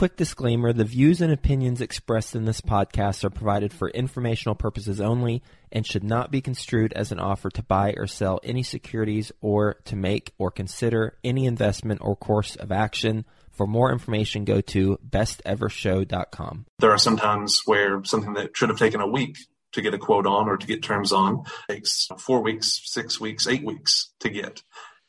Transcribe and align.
Quick 0.00 0.16
disclaimer 0.16 0.72
the 0.72 0.86
views 0.86 1.20
and 1.20 1.30
opinions 1.30 1.82
expressed 1.82 2.34
in 2.34 2.46
this 2.46 2.62
podcast 2.62 3.22
are 3.22 3.28
provided 3.28 3.70
for 3.70 3.90
informational 3.90 4.54
purposes 4.54 4.98
only 4.98 5.42
and 5.70 5.86
should 5.86 6.02
not 6.02 6.30
be 6.30 6.40
construed 6.40 6.94
as 6.94 7.12
an 7.12 7.20
offer 7.20 7.50
to 7.50 7.62
buy 7.62 7.92
or 7.98 8.06
sell 8.06 8.40
any 8.42 8.62
securities 8.62 9.30
or 9.42 9.74
to 9.84 9.96
make 9.96 10.32
or 10.38 10.50
consider 10.50 11.18
any 11.22 11.44
investment 11.44 12.00
or 12.02 12.16
course 12.16 12.56
of 12.56 12.72
action. 12.72 13.26
For 13.50 13.66
more 13.66 13.92
information, 13.92 14.46
go 14.46 14.62
to 14.62 14.98
bestevershow.com. 15.06 16.64
There 16.78 16.92
are 16.92 16.96
some 16.96 17.18
times 17.18 17.60
where 17.66 18.02
something 18.04 18.32
that 18.32 18.56
should 18.56 18.70
have 18.70 18.78
taken 18.78 19.02
a 19.02 19.06
week 19.06 19.36
to 19.72 19.82
get 19.82 19.92
a 19.92 19.98
quote 19.98 20.26
on 20.26 20.48
or 20.48 20.56
to 20.56 20.66
get 20.66 20.82
terms 20.82 21.12
on 21.12 21.44
takes 21.68 22.08
four 22.18 22.42
weeks, 22.42 22.80
six 22.84 23.20
weeks, 23.20 23.46
eight 23.46 23.64
weeks 23.66 24.14
to 24.20 24.30
get. 24.30 24.62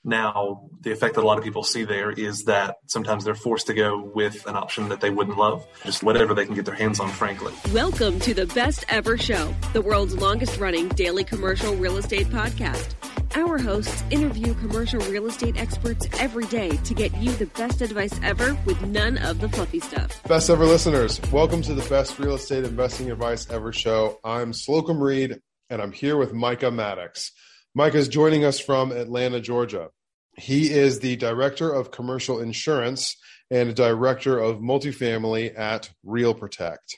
Now, 0.04 0.68
the 0.80 0.92
effect 0.92 1.14
that 1.14 1.24
a 1.24 1.28
lot 1.28 1.38
of 1.38 1.44
people 1.44 1.62
see 1.62 1.84
there 1.84 2.10
is 2.10 2.46
that 2.46 2.78
sometimes 2.88 3.24
they're 3.24 3.36
forced 3.36 3.68
to 3.68 3.76
go 3.76 4.02
with 4.16 4.48
an 4.48 4.56
option 4.56 4.90
that 4.90 5.00
they 5.00 5.12
wouldn't 5.12 5.38
love, 5.38 5.64
just 5.86 6.02
whatever 6.02 6.34
they 6.34 6.44
can 6.44 6.56
get 6.56 6.66
their 6.66 6.74
hands 6.74 7.00
on, 7.00 7.10
frankly. 7.10 7.54
Welcome 7.72 8.20
to 8.22 8.34
the 8.34 8.48
Best 8.48 8.84
Ever 8.90 9.16
Show, 9.16 9.54
the 9.74 9.82
world's 9.82 10.16
longest 10.16 10.60
running 10.60 10.88
daily 10.90 11.24
commercial 11.24 11.76
real 11.76 11.98
estate 11.98 12.26
podcast. 12.30 12.96
Our 13.36 13.60
hosts 13.60 14.04
interview 14.10 14.56
commercial 14.56 15.02
real 15.02 15.28
estate 15.28 15.56
experts 15.58 16.08
every 16.20 16.46
day 16.46 16.72
to 16.78 16.94
get 16.96 17.16
you 17.18 17.32
the 17.34 17.46
best 17.46 17.82
advice 17.82 18.20
ever 18.24 18.58
with 18.66 18.82
none 18.82 19.20
of 19.20 19.40
the 19.40 19.50
fluffy 19.50 19.82
stuff. 19.82 20.24
Best 20.24 20.50
ever 20.50 20.66
listeners, 20.66 21.22
welcome 21.32 21.62
to 21.62 21.76
the 21.76 21.88
Best 21.90 22.18
Real 22.18 22.34
Estate 22.34 22.64
Investing 22.64 23.12
Advice 23.12 23.48
Ever 23.52 23.72
Show. 23.72 24.20
I'm 24.24 24.52
Slocomb 24.52 25.00
Reed, 25.00 25.40
and 25.70 25.80
I'm 25.80 25.92
here 25.92 26.18
with 26.18 26.34
Micah 26.34 26.72
Maddox. 26.72 27.32
Mike 27.74 27.96
is 27.96 28.10
joining 28.10 28.44
us 28.44 28.60
from 28.60 28.92
Atlanta, 28.92 29.40
Georgia. 29.40 29.90
He 30.38 30.72
is 30.72 31.00
the 31.00 31.16
director 31.16 31.72
of 31.72 31.90
commercial 31.90 32.42
insurance 32.42 33.16
and 33.50 33.74
director 33.74 34.38
of 34.38 34.60
multifamily 34.60 35.58
at 35.58 35.90
Real 36.04 36.34
Protect. 36.34 36.98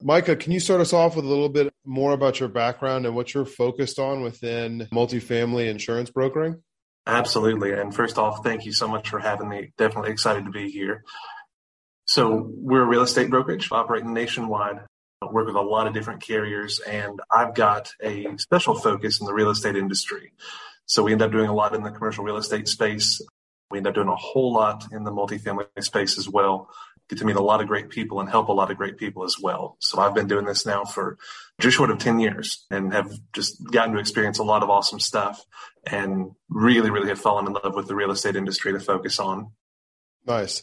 Micah, 0.00 0.36
can 0.36 0.52
you 0.52 0.60
start 0.60 0.80
us 0.80 0.94
off 0.94 1.14
with 1.14 1.26
a 1.26 1.28
little 1.28 1.50
bit 1.50 1.74
more 1.84 2.12
about 2.12 2.40
your 2.40 2.48
background 2.48 3.04
and 3.04 3.14
what 3.14 3.34
you're 3.34 3.44
focused 3.44 3.98
on 3.98 4.22
within 4.22 4.88
multifamily 4.92 5.68
insurance 5.68 6.08
brokering? 6.08 6.62
Absolutely. 7.06 7.72
And 7.72 7.94
first 7.94 8.16
off, 8.16 8.42
thank 8.42 8.64
you 8.64 8.72
so 8.72 8.88
much 8.88 9.10
for 9.10 9.18
having 9.18 9.48
me. 9.48 9.72
Definitely 9.76 10.12
excited 10.12 10.46
to 10.46 10.50
be 10.50 10.70
here. 10.70 11.04
So, 12.06 12.50
we're 12.54 12.82
a 12.82 12.86
real 12.86 13.02
estate 13.02 13.28
brokerage 13.28 13.70
operating 13.70 14.14
nationwide 14.14 14.80
work 15.22 15.46
with 15.46 15.56
a 15.56 15.60
lot 15.60 15.86
of 15.86 15.94
different 15.94 16.22
carriers, 16.22 16.80
and 16.80 17.20
I've 17.30 17.54
got 17.54 17.92
a 18.02 18.26
special 18.36 18.74
focus 18.74 19.20
in 19.20 19.26
the 19.26 19.34
real 19.34 19.50
estate 19.50 19.76
industry. 19.76 20.32
So 20.86 21.02
we 21.02 21.12
end 21.12 21.22
up 21.22 21.32
doing 21.32 21.48
a 21.48 21.54
lot 21.54 21.74
in 21.74 21.82
the 21.82 21.90
commercial 21.90 22.24
real 22.24 22.36
estate 22.36 22.68
space. 22.68 23.20
We 23.70 23.78
end 23.78 23.86
up 23.86 23.94
doing 23.94 24.08
a 24.08 24.16
whole 24.16 24.52
lot 24.52 24.86
in 24.92 25.04
the 25.04 25.10
multifamily 25.10 25.66
space 25.80 26.18
as 26.18 26.28
well. 26.28 26.70
Get 27.08 27.18
to 27.18 27.24
meet 27.24 27.36
a 27.36 27.42
lot 27.42 27.60
of 27.60 27.68
great 27.68 27.88
people 27.88 28.20
and 28.20 28.28
help 28.28 28.48
a 28.48 28.52
lot 28.52 28.70
of 28.70 28.76
great 28.76 28.96
people 28.96 29.24
as 29.24 29.38
well. 29.40 29.76
So 29.80 29.98
I've 29.98 30.14
been 30.14 30.28
doing 30.28 30.44
this 30.44 30.64
now 30.64 30.84
for 30.84 31.18
just 31.58 31.76
short 31.76 31.90
of 31.90 31.98
10 31.98 32.20
years 32.20 32.66
and 32.70 32.92
have 32.92 33.10
just 33.32 33.62
gotten 33.64 33.94
to 33.94 34.00
experience 34.00 34.38
a 34.38 34.44
lot 34.44 34.62
of 34.62 34.70
awesome 34.70 35.00
stuff 35.00 35.44
and 35.84 36.32
really, 36.48 36.90
really 36.90 37.08
have 37.08 37.20
fallen 37.20 37.46
in 37.46 37.54
love 37.54 37.74
with 37.74 37.88
the 37.88 37.94
real 37.94 38.10
estate 38.10 38.36
industry 38.36 38.72
to 38.72 38.80
focus 38.80 39.18
on. 39.18 39.52
Nice. 40.26 40.62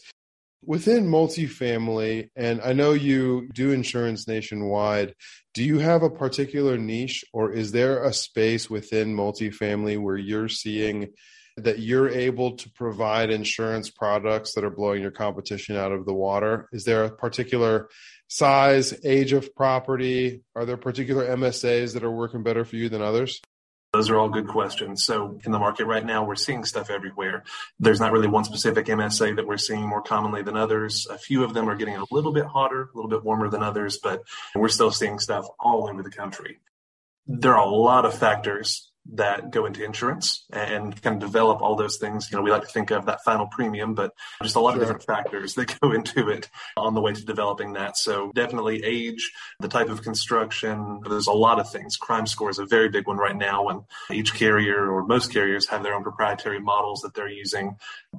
Within 0.66 1.06
multifamily, 1.06 2.30
and 2.34 2.60
I 2.60 2.72
know 2.72 2.92
you 2.92 3.48
do 3.54 3.70
insurance 3.70 4.26
nationwide, 4.26 5.14
do 5.54 5.62
you 5.62 5.78
have 5.78 6.02
a 6.02 6.10
particular 6.10 6.76
niche 6.76 7.24
or 7.32 7.52
is 7.52 7.70
there 7.70 8.02
a 8.02 8.12
space 8.12 8.68
within 8.68 9.14
multifamily 9.14 9.96
where 10.02 10.16
you're 10.16 10.48
seeing 10.48 11.10
that 11.56 11.78
you're 11.78 12.08
able 12.08 12.56
to 12.56 12.68
provide 12.72 13.30
insurance 13.30 13.90
products 13.90 14.54
that 14.54 14.64
are 14.64 14.70
blowing 14.70 15.00
your 15.00 15.12
competition 15.12 15.76
out 15.76 15.92
of 15.92 16.04
the 16.04 16.12
water? 16.12 16.68
Is 16.72 16.82
there 16.82 17.04
a 17.04 17.14
particular 17.14 17.88
size, 18.26 18.92
age 19.04 19.32
of 19.32 19.54
property? 19.54 20.42
Are 20.56 20.64
there 20.64 20.76
particular 20.76 21.26
MSAs 21.28 21.94
that 21.94 22.02
are 22.02 22.10
working 22.10 22.42
better 22.42 22.64
for 22.64 22.74
you 22.74 22.88
than 22.88 23.02
others? 23.02 23.40
Those 23.96 24.10
are 24.10 24.18
all 24.18 24.28
good 24.28 24.46
questions. 24.46 25.04
So 25.04 25.40
in 25.46 25.52
the 25.52 25.58
market 25.58 25.86
right 25.86 26.04
now, 26.04 26.22
we're 26.22 26.34
seeing 26.34 26.66
stuff 26.66 26.90
everywhere. 26.90 27.44
There's 27.80 27.98
not 27.98 28.12
really 28.12 28.28
one 28.28 28.44
specific 28.44 28.84
MSA 28.84 29.36
that 29.36 29.46
we're 29.46 29.56
seeing 29.56 29.88
more 29.88 30.02
commonly 30.02 30.42
than 30.42 30.54
others. 30.54 31.06
A 31.10 31.16
few 31.16 31.42
of 31.44 31.54
them 31.54 31.66
are 31.66 31.74
getting 31.74 31.96
a 31.96 32.04
little 32.10 32.30
bit 32.30 32.44
hotter, 32.44 32.82
a 32.82 32.94
little 32.94 33.08
bit 33.08 33.24
warmer 33.24 33.48
than 33.48 33.62
others, 33.62 33.96
but 33.96 34.22
we're 34.54 34.68
still 34.68 34.90
seeing 34.90 35.18
stuff 35.18 35.46
all 35.58 35.88
over 35.88 36.02
the 36.02 36.10
country. 36.10 36.58
There 37.26 37.54
are 37.54 37.66
a 37.66 37.70
lot 37.70 38.04
of 38.04 38.12
factors 38.12 38.85
that 39.14 39.50
go 39.50 39.66
into 39.66 39.84
insurance 39.84 40.44
and 40.52 41.00
kind 41.02 41.22
of 41.22 41.28
develop 41.28 41.62
all 41.62 41.76
those 41.76 41.96
things. 41.96 42.30
You 42.30 42.36
know, 42.36 42.42
we 42.42 42.50
like 42.50 42.62
to 42.62 42.68
think 42.68 42.90
of 42.90 43.06
that 43.06 43.22
final 43.24 43.46
premium, 43.46 43.94
but 43.94 44.12
just 44.42 44.56
a 44.56 44.60
lot 44.60 44.72
sure. 44.72 44.82
of 44.82 44.86
different 44.86 45.04
factors 45.04 45.54
that 45.54 45.78
go 45.80 45.92
into 45.92 46.28
it 46.28 46.50
on 46.76 46.94
the 46.94 47.00
way 47.00 47.12
to 47.12 47.24
developing 47.24 47.74
that. 47.74 47.96
So 47.96 48.32
definitely 48.34 48.82
age, 48.84 49.32
the 49.60 49.68
type 49.68 49.88
of 49.88 50.02
construction. 50.02 51.00
There's 51.08 51.26
a 51.26 51.32
lot 51.32 51.60
of 51.60 51.70
things. 51.70 51.96
Crime 51.96 52.26
score 52.26 52.50
is 52.50 52.58
a 52.58 52.66
very 52.66 52.88
big 52.88 53.06
one 53.06 53.18
right 53.18 53.36
now 53.36 53.64
when 53.64 53.84
each 54.10 54.34
carrier 54.34 54.90
or 54.90 55.06
most 55.06 55.32
carriers 55.32 55.68
have 55.68 55.82
their 55.82 55.94
own 55.94 56.02
proprietary 56.02 56.60
models 56.60 57.00
that 57.00 57.14
they're 57.14 57.28
using, 57.28 57.76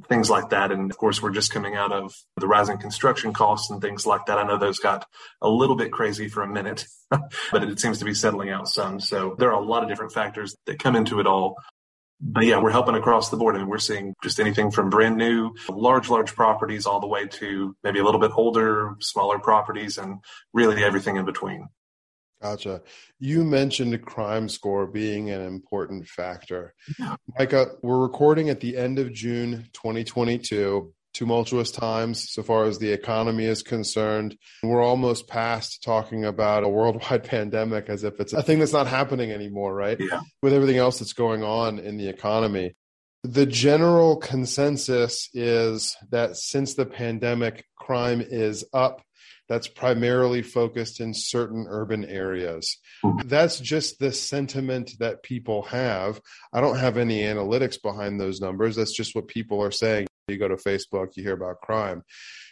things 0.07 0.29
like 0.29 0.49
that. 0.49 0.71
And 0.71 0.89
of 0.89 0.97
course, 0.97 1.21
we're 1.21 1.31
just 1.31 1.51
coming 1.51 1.75
out 1.75 1.91
of 1.91 2.15
the 2.37 2.47
rising 2.47 2.77
construction 2.77 3.33
costs 3.33 3.69
and 3.69 3.81
things 3.81 4.05
like 4.05 4.25
that. 4.27 4.37
I 4.37 4.43
know 4.43 4.57
those 4.57 4.79
got 4.79 5.05
a 5.41 5.49
little 5.49 5.75
bit 5.75 5.91
crazy 5.91 6.29
for 6.29 6.43
a 6.43 6.47
minute, 6.47 6.85
but 7.51 7.63
it 7.63 7.79
seems 7.79 7.99
to 7.99 8.05
be 8.05 8.13
settling 8.13 8.49
out 8.49 8.67
some. 8.67 8.99
So 8.99 9.35
there 9.37 9.49
are 9.49 9.61
a 9.61 9.65
lot 9.65 9.83
of 9.83 9.89
different 9.89 10.13
factors 10.13 10.55
that 10.65 10.79
come 10.79 10.95
into 10.95 11.19
it 11.19 11.27
all. 11.27 11.55
But 12.19 12.45
yeah, 12.45 12.59
we're 12.59 12.71
helping 12.71 12.95
across 12.95 13.29
the 13.29 13.37
board. 13.37 13.55
I 13.55 13.59
and 13.59 13.65
mean, 13.65 13.69
we're 13.69 13.77
seeing 13.77 14.15
just 14.23 14.39
anything 14.39 14.71
from 14.71 14.89
brand 14.89 15.17
new, 15.17 15.53
large, 15.69 16.09
large 16.09 16.33
properties 16.33 16.87
all 16.87 16.99
the 16.99 17.07
way 17.07 17.27
to 17.27 17.75
maybe 17.83 17.99
a 17.99 18.03
little 18.03 18.19
bit 18.19 18.31
older, 18.35 18.95
smaller 18.99 19.37
properties 19.37 19.99
and 19.99 20.19
really 20.51 20.83
everything 20.83 21.17
in 21.17 21.25
between. 21.25 21.67
Gotcha. 22.41 22.81
You 23.19 23.43
mentioned 23.43 23.99
crime 24.05 24.47
score 24.47 24.85
being 24.85 25.31
an 25.31 25.41
important 25.41 26.07
factor. 26.07 26.73
Yeah. 26.99 27.15
Micah, 27.37 27.67
we're 27.81 27.99
recording 27.99 28.49
at 28.49 28.59
the 28.59 28.77
end 28.77 28.99
of 28.99 29.11
June 29.11 29.69
2022 29.73 30.93
tumultuous 31.17 31.71
times 31.71 32.31
so 32.31 32.43
far 32.43 32.65
as 32.65 32.77
the 32.77 32.91
economy 32.91 33.45
is 33.45 33.63
concerned. 33.63 34.37
We're 34.61 34.83
almost 34.83 35.27
past 35.27 35.83
talking 35.83 36.25
about 36.25 36.63
a 36.63 36.69
worldwide 36.69 37.23
pandemic 37.35 37.89
as 37.89 38.03
if 38.03 38.19
it's 38.19 38.33
a 38.33 38.43
thing 38.43 38.59
that's 38.59 38.73
not 38.73 38.85
happening 38.85 39.31
anymore, 39.31 39.73
right? 39.73 39.99
Yeah. 39.99 40.21
With 40.43 40.53
everything 40.53 40.77
else 40.77 40.99
that's 40.99 41.13
going 41.13 41.43
on 41.43 41.79
in 41.79 41.97
the 41.97 42.07
economy. 42.07 42.75
The 43.23 43.47
general 43.47 44.17
consensus 44.17 45.29
is 45.33 45.97
that 46.11 46.37
since 46.37 46.75
the 46.75 46.85
pandemic, 46.85 47.65
crime 47.75 48.21
is 48.21 48.63
up. 48.71 49.01
That's 49.49 49.67
primarily 49.67 50.43
focused 50.43 50.99
in 50.99 51.13
certain 51.15 51.65
urban 51.67 52.05
areas. 52.05 52.77
Mm-hmm. 53.03 53.27
That's 53.27 53.59
just 53.59 53.97
the 53.97 54.11
sentiment 54.11 54.91
that 54.99 55.23
people 55.23 55.63
have. 55.63 56.21
I 56.53 56.61
don't 56.61 56.77
have 56.77 56.97
any 56.97 57.21
analytics 57.21 57.81
behind 57.81 58.19
those 58.19 58.39
numbers. 58.39 58.75
That's 58.75 58.95
just 58.95 59.15
what 59.15 59.27
people 59.27 59.63
are 59.63 59.71
saying. 59.71 60.07
You 60.27 60.37
go 60.37 60.49
to 60.49 60.55
Facebook, 60.55 61.15
you 61.15 61.23
hear 61.23 61.33
about 61.33 61.61
crime. 61.61 62.03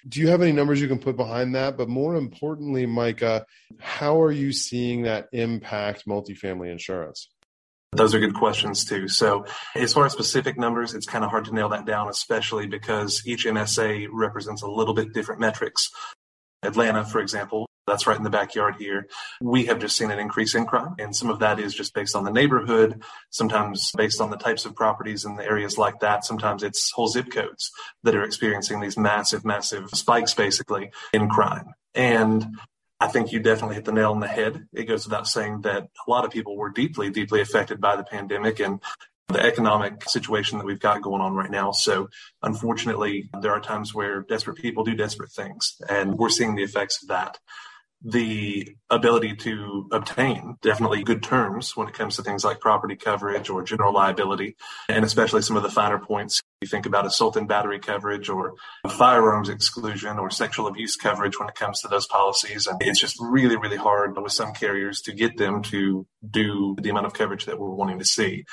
Do 0.07 0.22
you 0.22 0.30
have 0.30 0.42
any 0.42 0.54
numbers 0.54 0.80
you 0.80 0.88
can 0.88 0.98
put 0.98 1.18
behind 1.18 1.56
that? 1.56 1.77
But 1.77 1.89
more 1.89 2.16
importantly, 2.16 2.86
Micah, 2.86 3.45
how 3.80 4.22
are 4.22 4.31
you 4.31 4.54
seeing 4.54 5.01
that 5.01 5.27
impact 5.33 6.07
multifamily 6.07 6.72
insurance? 6.72 7.30
Those 7.92 8.16
are 8.16 8.19
good 8.19 8.33
questions 8.33 8.86
too. 8.86 9.10
So, 9.10 9.45
as 9.75 9.94
far 9.94 10.06
as 10.06 10.13
specific 10.13 10.57
numbers, 10.57 10.94
it's 10.94 11.06
kind 11.06 11.25
of 11.25 11.31
hard 11.31 11.45
to 11.45 11.54
nail 11.54 11.68
that 11.69 11.86
down, 11.86 12.07
especially 12.07 12.66
because 12.66 13.22
each 13.25 13.45
MSA 13.45 14.07
represents 14.10 14.62
a 14.62 14.68
little 14.68 14.94
bit 14.94 15.13
different 15.13 15.42
metrics. 15.42 15.89
Atlanta, 16.63 17.04
for 17.04 17.19
example, 17.19 17.68
that's 17.88 18.08
right 18.08 18.18
in 18.18 18.24
the 18.24 18.30
backyard 18.30 18.76
here. 18.78 19.08
We 19.42 19.66
have 19.66 19.80
just 19.80 19.98
seen 19.98 20.12
an 20.12 20.20
increase 20.20 20.56
in 20.56 20.66
crime, 20.66 20.96
and 21.00 21.16
some 21.16 21.30
of 21.30 21.40
that 21.40 21.60
is 21.60 21.74
just 21.74 21.94
based 21.94 22.16
on 22.16 22.24
the 22.24 22.32
neighborhood, 22.32 23.04
sometimes 23.30 23.92
based 23.96 24.22
on 24.22 24.30
the 24.32 24.38
types 24.38 24.66
of 24.66 24.76
properties 24.76 25.26
in 25.26 25.36
the 25.36 25.46
areas 25.46 25.78
like 25.78 26.00
that. 26.00 26.26
Sometimes 26.26 26.64
it's 26.64 26.92
whole 26.92 27.08
zip 27.08 27.32
codes 27.32 27.72
that 28.04 28.16
are 28.16 28.24
experiencing 28.24 28.80
these 28.80 28.98
massive, 28.98 29.46
massive 29.46 29.90
spikes 29.92 30.34
basically 30.34 30.92
in 31.14 31.30
crime. 31.30 31.74
And 31.94 32.58
I 33.00 33.08
think 33.08 33.32
you 33.32 33.40
definitely 33.40 33.76
hit 33.76 33.86
the 33.86 33.92
nail 33.92 34.12
on 34.12 34.20
the 34.20 34.28
head. 34.28 34.68
It 34.74 34.86
goes 34.86 35.06
without 35.06 35.28
saying 35.28 35.62
that 35.62 35.84
a 35.84 36.10
lot 36.10 36.26
of 36.26 36.32
people 36.32 36.58
were 36.58 36.70
deeply, 36.70 37.10
deeply 37.10 37.42
affected 37.42 37.80
by 37.80 37.96
the 37.96 38.04
pandemic 38.04 38.60
and 38.60 38.82
the 39.28 39.44
economic 39.44 40.08
situation 40.08 40.58
that 40.58 40.66
we've 40.66 40.80
got 40.80 41.02
going 41.02 41.22
on 41.22 41.34
right 41.34 41.50
now. 41.50 41.72
So 41.72 42.10
unfortunately, 42.42 43.30
there 43.42 43.52
are 43.52 43.60
times 43.60 43.94
where 43.94 44.22
desperate 44.22 44.58
people 44.58 44.84
do 44.84 44.96
desperate 44.96 45.32
things, 45.32 45.82
and 45.90 46.16
we're 46.16 46.30
seeing 46.30 46.56
the 46.56 46.64
effects 46.64 47.02
of 47.02 47.10
that 47.10 47.40
the 48.03 48.75
ability 48.89 49.36
to 49.36 49.88
obtain 49.92 50.57
definitely 50.62 51.03
good 51.03 51.24
terms 51.24 51.75
when 51.75 51.88
it 51.88 51.94
comes 51.94 52.15
to 52.15 52.24
things 52.24 52.44
like 52.44 52.59
property 52.59 52.95
coverage 52.95 53.50
or 53.50 53.63
general 53.63 53.94
liability, 53.94 54.56
and 54.89 55.03
especially 55.03 55.42
some 55.42 55.57
of 55.57 55.63
the 55.63 55.69
finer 55.69 55.97
points. 56.00 56.42
You 56.62 56.68
think 56.68 56.86
about 56.86 57.06
assault 57.06 57.36
and 57.36 57.47
battery 57.47 57.80
coverage 57.80 58.30
or 58.30 58.53
firearms 58.88 59.50
exclusion 59.50 60.18
or 60.19 60.30
sexual 60.30 60.68
abuse 60.68 60.95
coverage 60.95 61.39
when 61.39 61.50
it 61.50 61.56
comes 61.56 61.81
to 61.81 61.88
those 61.88 62.07
policies. 62.07 62.68
And 62.68 62.81
it's 62.81 63.00
just 63.00 63.18
really, 63.19 63.57
really 63.57 63.77
hard 63.77 64.18
with 64.18 64.31
some 64.31 64.53
carriers 64.53 65.01
to 65.01 65.13
get 65.13 65.38
them 65.38 65.62
to 65.63 66.07
do 66.27 66.75
the 66.80 66.89
amount 66.89 67.07
of 67.07 67.13
coverage 67.13 67.45
that 67.45 67.59
we're 67.59 67.69
wanting 67.69 68.00
to 68.00 68.06
see 68.06 68.45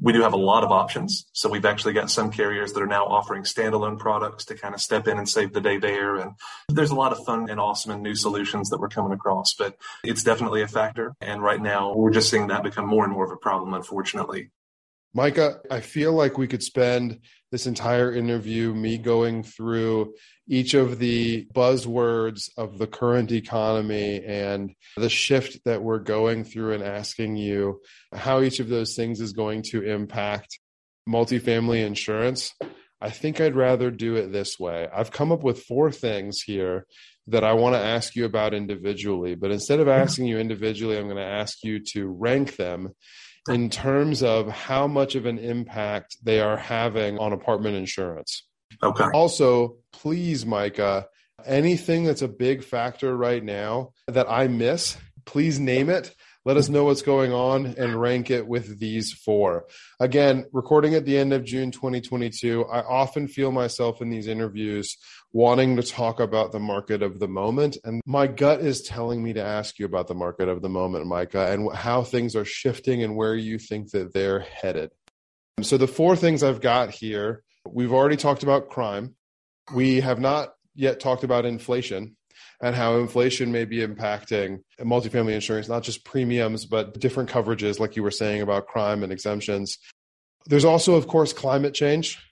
we 0.00 0.12
do 0.12 0.22
have 0.22 0.34
a 0.34 0.38
lot 0.38 0.64
of 0.64 0.70
options. 0.70 1.26
So 1.32 1.48
we've 1.48 1.64
actually 1.64 1.94
got 1.94 2.10
some 2.10 2.30
carriers 2.30 2.72
that 2.72 2.82
are 2.82 2.86
now 2.86 3.06
offering 3.06 3.44
standalone 3.44 3.98
products 3.98 4.44
to 4.46 4.54
kind 4.54 4.74
of 4.74 4.80
step 4.80 5.08
in 5.08 5.18
and 5.18 5.28
save 5.28 5.52
the 5.52 5.60
day 5.60 5.78
there. 5.78 6.16
And 6.16 6.32
there's 6.68 6.90
a 6.90 6.94
lot 6.94 7.12
of 7.12 7.24
fun 7.24 7.48
and 7.48 7.58
awesome 7.58 7.92
and 7.92 8.02
new 8.02 8.14
solutions 8.14 8.68
that 8.70 8.80
we're 8.80 8.88
coming 8.88 9.12
across, 9.12 9.54
but 9.54 9.76
it's 10.04 10.22
definitely 10.22 10.62
a 10.62 10.68
factor. 10.68 11.14
And 11.20 11.42
right 11.42 11.60
now 11.60 11.94
we're 11.94 12.10
just 12.10 12.30
seeing 12.30 12.48
that 12.48 12.62
become 12.62 12.86
more 12.86 13.04
and 13.04 13.12
more 13.12 13.24
of 13.24 13.32
a 13.32 13.36
problem, 13.36 13.72
unfortunately. 13.72 14.50
Micah, 15.16 15.60
I 15.70 15.80
feel 15.80 16.12
like 16.12 16.36
we 16.36 16.46
could 16.46 16.62
spend 16.62 17.20
this 17.50 17.66
entire 17.66 18.14
interview 18.14 18.74
me 18.74 18.98
going 18.98 19.44
through 19.44 20.12
each 20.46 20.74
of 20.74 20.98
the 20.98 21.46
buzzwords 21.54 22.50
of 22.58 22.76
the 22.76 22.86
current 22.86 23.32
economy 23.32 24.22
and 24.22 24.74
the 24.98 25.08
shift 25.08 25.64
that 25.64 25.82
we're 25.82 26.00
going 26.00 26.44
through 26.44 26.74
and 26.74 26.82
asking 26.82 27.36
you 27.36 27.80
how 28.12 28.42
each 28.42 28.60
of 28.60 28.68
those 28.68 28.94
things 28.94 29.22
is 29.22 29.32
going 29.32 29.62
to 29.70 29.80
impact 29.80 30.58
multifamily 31.08 31.82
insurance. 31.82 32.52
I 33.00 33.08
think 33.08 33.40
I'd 33.40 33.56
rather 33.56 33.90
do 33.90 34.16
it 34.16 34.32
this 34.32 34.58
way. 34.58 34.86
I've 34.94 35.12
come 35.12 35.32
up 35.32 35.42
with 35.42 35.62
four 35.62 35.90
things 35.90 36.42
here 36.42 36.84
that 37.28 37.42
I 37.42 37.54
want 37.54 37.74
to 37.74 37.80
ask 37.80 38.14
you 38.16 38.26
about 38.26 38.52
individually, 38.52 39.34
but 39.34 39.50
instead 39.50 39.80
of 39.80 39.86
mm-hmm. 39.86 40.02
asking 40.02 40.26
you 40.26 40.38
individually, 40.38 40.98
I'm 40.98 41.04
going 41.04 41.16
to 41.16 41.22
ask 41.22 41.64
you 41.64 41.80
to 41.92 42.06
rank 42.06 42.56
them 42.56 42.92
in 43.48 43.70
terms 43.70 44.22
of 44.22 44.48
how 44.48 44.86
much 44.86 45.14
of 45.14 45.26
an 45.26 45.38
impact 45.38 46.16
they 46.22 46.40
are 46.40 46.56
having 46.56 47.18
on 47.18 47.32
apartment 47.32 47.76
insurance. 47.76 48.46
Okay. 48.82 49.06
Also, 49.14 49.76
please, 49.92 50.44
Micah, 50.44 51.06
anything 51.44 52.04
that's 52.04 52.22
a 52.22 52.28
big 52.28 52.64
factor 52.64 53.16
right 53.16 53.42
now 53.42 53.92
that 54.08 54.30
I 54.30 54.48
miss, 54.48 54.96
please 55.24 55.58
name 55.58 55.90
it. 55.90 56.14
Let 56.44 56.56
us 56.56 56.68
know 56.68 56.84
what's 56.84 57.02
going 57.02 57.32
on 57.32 57.74
and 57.76 58.00
rank 58.00 58.30
it 58.30 58.46
with 58.46 58.78
these 58.78 59.12
four. 59.12 59.66
Again, 59.98 60.44
recording 60.52 60.94
at 60.94 61.04
the 61.04 61.18
end 61.18 61.32
of 61.32 61.42
June 61.42 61.72
2022, 61.72 62.66
I 62.66 62.82
often 62.82 63.26
feel 63.26 63.50
myself 63.50 64.00
in 64.00 64.10
these 64.10 64.28
interviews 64.28 64.96
wanting 65.36 65.76
to 65.76 65.82
talk 65.82 66.18
about 66.18 66.50
the 66.50 66.58
market 66.58 67.02
of 67.02 67.18
the 67.18 67.28
moment. 67.28 67.76
And 67.84 68.00
my 68.06 68.26
gut 68.26 68.60
is 68.60 68.80
telling 68.80 69.22
me 69.22 69.34
to 69.34 69.44
ask 69.44 69.78
you 69.78 69.84
about 69.84 70.08
the 70.08 70.14
market 70.14 70.48
of 70.48 70.62
the 70.62 70.70
moment, 70.70 71.06
Micah, 71.06 71.52
and 71.52 71.70
how 71.74 72.04
things 72.04 72.34
are 72.34 72.46
shifting 72.46 73.02
and 73.02 73.16
where 73.16 73.34
you 73.34 73.58
think 73.58 73.90
that 73.90 74.14
they're 74.14 74.40
headed. 74.40 74.92
So, 75.60 75.76
the 75.76 75.86
four 75.86 76.16
things 76.16 76.42
I've 76.42 76.62
got 76.62 76.90
here 76.90 77.44
we've 77.70 77.92
already 77.92 78.16
talked 78.16 78.44
about 78.44 78.70
crime. 78.70 79.14
We 79.74 80.00
have 80.00 80.20
not 80.20 80.54
yet 80.74 81.00
talked 81.00 81.22
about 81.22 81.44
inflation 81.44 82.16
and 82.62 82.74
how 82.74 82.96
inflation 82.96 83.52
may 83.52 83.66
be 83.66 83.86
impacting 83.86 84.60
multifamily 84.80 85.34
insurance, 85.34 85.68
not 85.68 85.82
just 85.82 86.02
premiums, 86.02 86.64
but 86.64 86.98
different 86.98 87.28
coverages, 87.28 87.78
like 87.78 87.94
you 87.94 88.02
were 88.02 88.10
saying 88.10 88.40
about 88.40 88.68
crime 88.68 89.02
and 89.02 89.12
exemptions. 89.12 89.76
There's 90.46 90.64
also, 90.64 90.94
of 90.94 91.06
course, 91.06 91.34
climate 91.34 91.74
change. 91.74 92.22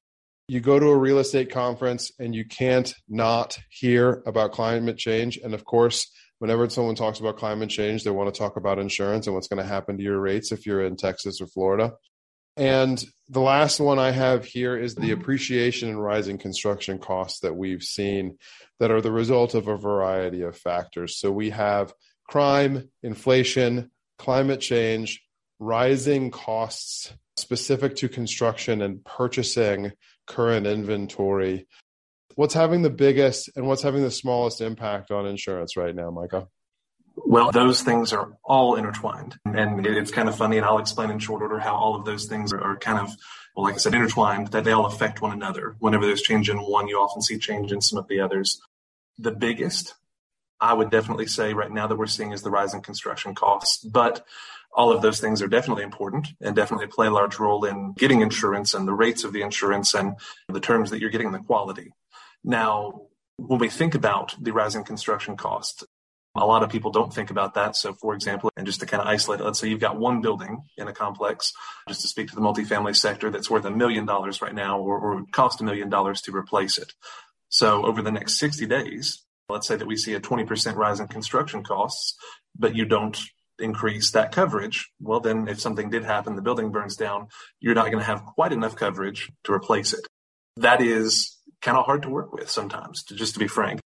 You 0.46 0.60
go 0.60 0.78
to 0.78 0.88
a 0.88 0.96
real 0.96 1.18
estate 1.18 1.50
conference 1.50 2.12
and 2.18 2.34
you 2.34 2.44
can't 2.44 2.94
not 3.08 3.58
hear 3.70 4.22
about 4.26 4.52
climate 4.52 4.98
change. 4.98 5.38
And 5.38 5.54
of 5.54 5.64
course, 5.64 6.10
whenever 6.38 6.68
someone 6.68 6.94
talks 6.94 7.18
about 7.18 7.38
climate 7.38 7.70
change, 7.70 8.04
they 8.04 8.10
want 8.10 8.32
to 8.32 8.38
talk 8.38 8.56
about 8.56 8.78
insurance 8.78 9.26
and 9.26 9.34
what's 9.34 9.48
going 9.48 9.62
to 9.62 9.68
happen 9.68 9.96
to 9.96 10.02
your 10.02 10.20
rates 10.20 10.52
if 10.52 10.66
you're 10.66 10.84
in 10.84 10.96
Texas 10.96 11.40
or 11.40 11.46
Florida. 11.46 11.94
And 12.56 13.02
the 13.28 13.40
last 13.40 13.80
one 13.80 13.98
I 13.98 14.10
have 14.10 14.44
here 14.44 14.76
is 14.76 14.94
the 14.94 15.10
appreciation 15.10 15.88
and 15.88 16.02
rising 16.02 16.38
construction 16.38 16.98
costs 16.98 17.40
that 17.40 17.56
we've 17.56 17.82
seen 17.82 18.38
that 18.78 18.90
are 18.90 19.00
the 19.00 19.10
result 19.10 19.54
of 19.54 19.66
a 19.66 19.76
variety 19.76 20.42
of 20.42 20.56
factors. 20.56 21.18
So 21.18 21.32
we 21.32 21.50
have 21.50 21.92
crime, 22.28 22.90
inflation, 23.02 23.90
climate 24.18 24.60
change, 24.60 25.20
rising 25.58 26.30
costs 26.30 27.12
specific 27.36 27.96
to 27.96 28.08
construction 28.08 28.82
and 28.82 29.04
purchasing 29.04 29.92
current 30.26 30.66
inventory. 30.66 31.66
What's 32.36 32.54
having 32.54 32.82
the 32.82 32.90
biggest 32.90 33.50
and 33.56 33.66
what's 33.66 33.82
having 33.82 34.02
the 34.02 34.10
smallest 34.10 34.60
impact 34.60 35.10
on 35.10 35.26
insurance 35.26 35.76
right 35.76 35.94
now, 35.94 36.10
Micah? 36.10 36.48
Well, 37.16 37.52
those 37.52 37.80
things 37.82 38.12
are 38.12 38.36
all 38.44 38.74
intertwined. 38.74 39.36
And 39.44 39.86
it's 39.86 40.10
kind 40.10 40.28
of 40.28 40.36
funny, 40.36 40.56
and 40.56 40.66
I'll 40.66 40.78
explain 40.78 41.10
in 41.10 41.20
short 41.20 41.42
order 41.42 41.60
how 41.60 41.74
all 41.74 41.94
of 41.94 42.04
those 42.04 42.26
things 42.26 42.52
are, 42.52 42.76
kind 42.76 42.98
of, 42.98 43.10
well, 43.54 43.64
like 43.64 43.74
I 43.74 43.78
said, 43.78 43.94
intertwined, 43.94 44.48
that 44.48 44.64
they 44.64 44.72
all 44.72 44.86
affect 44.86 45.22
one 45.22 45.32
another. 45.32 45.76
Whenever 45.78 46.06
there's 46.06 46.22
change 46.22 46.50
in 46.50 46.58
one, 46.58 46.88
you 46.88 46.98
often 46.98 47.22
see 47.22 47.38
change 47.38 47.70
in 47.70 47.80
some 47.80 48.00
of 48.00 48.08
the 48.08 48.18
others. 48.18 48.60
The 49.18 49.30
biggest 49.30 49.94
I 50.60 50.72
would 50.72 50.90
definitely 50.90 51.26
say 51.26 51.52
right 51.52 51.70
now 51.70 51.86
that 51.86 51.96
we're 51.96 52.06
seeing 52.06 52.32
is 52.32 52.42
the 52.42 52.50
rise 52.50 52.74
in 52.74 52.80
construction 52.80 53.34
costs. 53.34 53.84
But 53.84 54.24
all 54.72 54.92
of 54.92 55.02
those 55.02 55.20
things 55.20 55.40
are 55.40 55.48
definitely 55.48 55.84
important 55.84 56.28
and 56.40 56.56
definitely 56.56 56.88
play 56.88 57.06
a 57.06 57.10
large 57.12 57.38
role 57.38 57.64
in 57.64 57.92
getting 57.92 58.20
insurance 58.20 58.74
and 58.74 58.88
the 58.88 58.92
rates 58.92 59.24
of 59.24 59.32
the 59.32 59.42
insurance 59.42 59.94
and 59.94 60.16
the 60.48 60.60
terms 60.60 60.90
that 60.90 61.00
you're 61.00 61.10
getting 61.10 61.32
the 61.32 61.38
quality. 61.38 61.92
Now, 62.42 63.02
when 63.36 63.58
we 63.58 63.68
think 63.68 63.94
about 63.94 64.34
the 64.40 64.52
rising 64.52 64.84
construction 64.84 65.36
costs, 65.36 65.84
a 66.36 66.44
lot 66.44 66.64
of 66.64 66.70
people 66.70 66.90
don't 66.90 67.14
think 67.14 67.30
about 67.30 67.54
that. 67.54 67.76
So, 67.76 67.92
for 67.92 68.14
example, 68.14 68.50
and 68.56 68.66
just 68.66 68.80
to 68.80 68.86
kind 68.86 69.00
of 69.00 69.06
isolate 69.06 69.40
let's 69.40 69.60
say 69.60 69.68
you've 69.68 69.80
got 69.80 69.98
one 69.98 70.20
building 70.20 70.64
in 70.76 70.88
a 70.88 70.92
complex, 70.92 71.52
just 71.88 72.00
to 72.00 72.08
speak 72.08 72.28
to 72.28 72.34
the 72.34 72.40
multifamily 72.40 72.96
sector, 72.96 73.30
that's 73.30 73.50
worth 73.50 73.64
a 73.64 73.70
million 73.70 74.04
dollars 74.04 74.42
right 74.42 74.54
now 74.54 74.80
or, 74.80 74.98
or 74.98 75.24
cost 75.30 75.60
a 75.60 75.64
million 75.64 75.88
dollars 75.88 76.20
to 76.22 76.34
replace 76.34 76.76
it. 76.76 76.92
So, 77.48 77.86
over 77.86 78.02
the 78.02 78.10
next 78.10 78.38
60 78.38 78.66
days, 78.66 79.22
let's 79.48 79.68
say 79.68 79.76
that 79.76 79.86
we 79.86 79.96
see 79.96 80.14
a 80.14 80.20
20% 80.20 80.76
rise 80.76 81.00
in 81.00 81.08
construction 81.08 81.62
costs, 81.62 82.16
but 82.56 82.74
you 82.74 82.84
don't 82.84 83.18
increase 83.58 84.10
that 84.12 84.32
coverage, 84.32 84.90
well, 85.00 85.20
then 85.20 85.48
if 85.48 85.60
something 85.60 85.90
did 85.90 86.04
happen, 86.04 86.36
the 86.36 86.42
building 86.42 86.70
burns 86.70 86.96
down, 86.96 87.28
you're 87.60 87.74
not 87.74 87.86
going 87.86 87.98
to 87.98 88.04
have 88.04 88.24
quite 88.24 88.52
enough 88.52 88.76
coverage 88.76 89.30
to 89.44 89.52
replace 89.52 89.92
it. 89.92 90.06
That 90.56 90.80
is 90.80 91.36
kind 91.62 91.76
of 91.76 91.84
hard 91.84 92.02
to 92.02 92.10
work 92.10 92.32
with 92.32 92.50
sometimes, 92.50 93.04
to, 93.04 93.14
just 93.14 93.34
to 93.34 93.40
be 93.40 93.48
frank. 93.48 93.80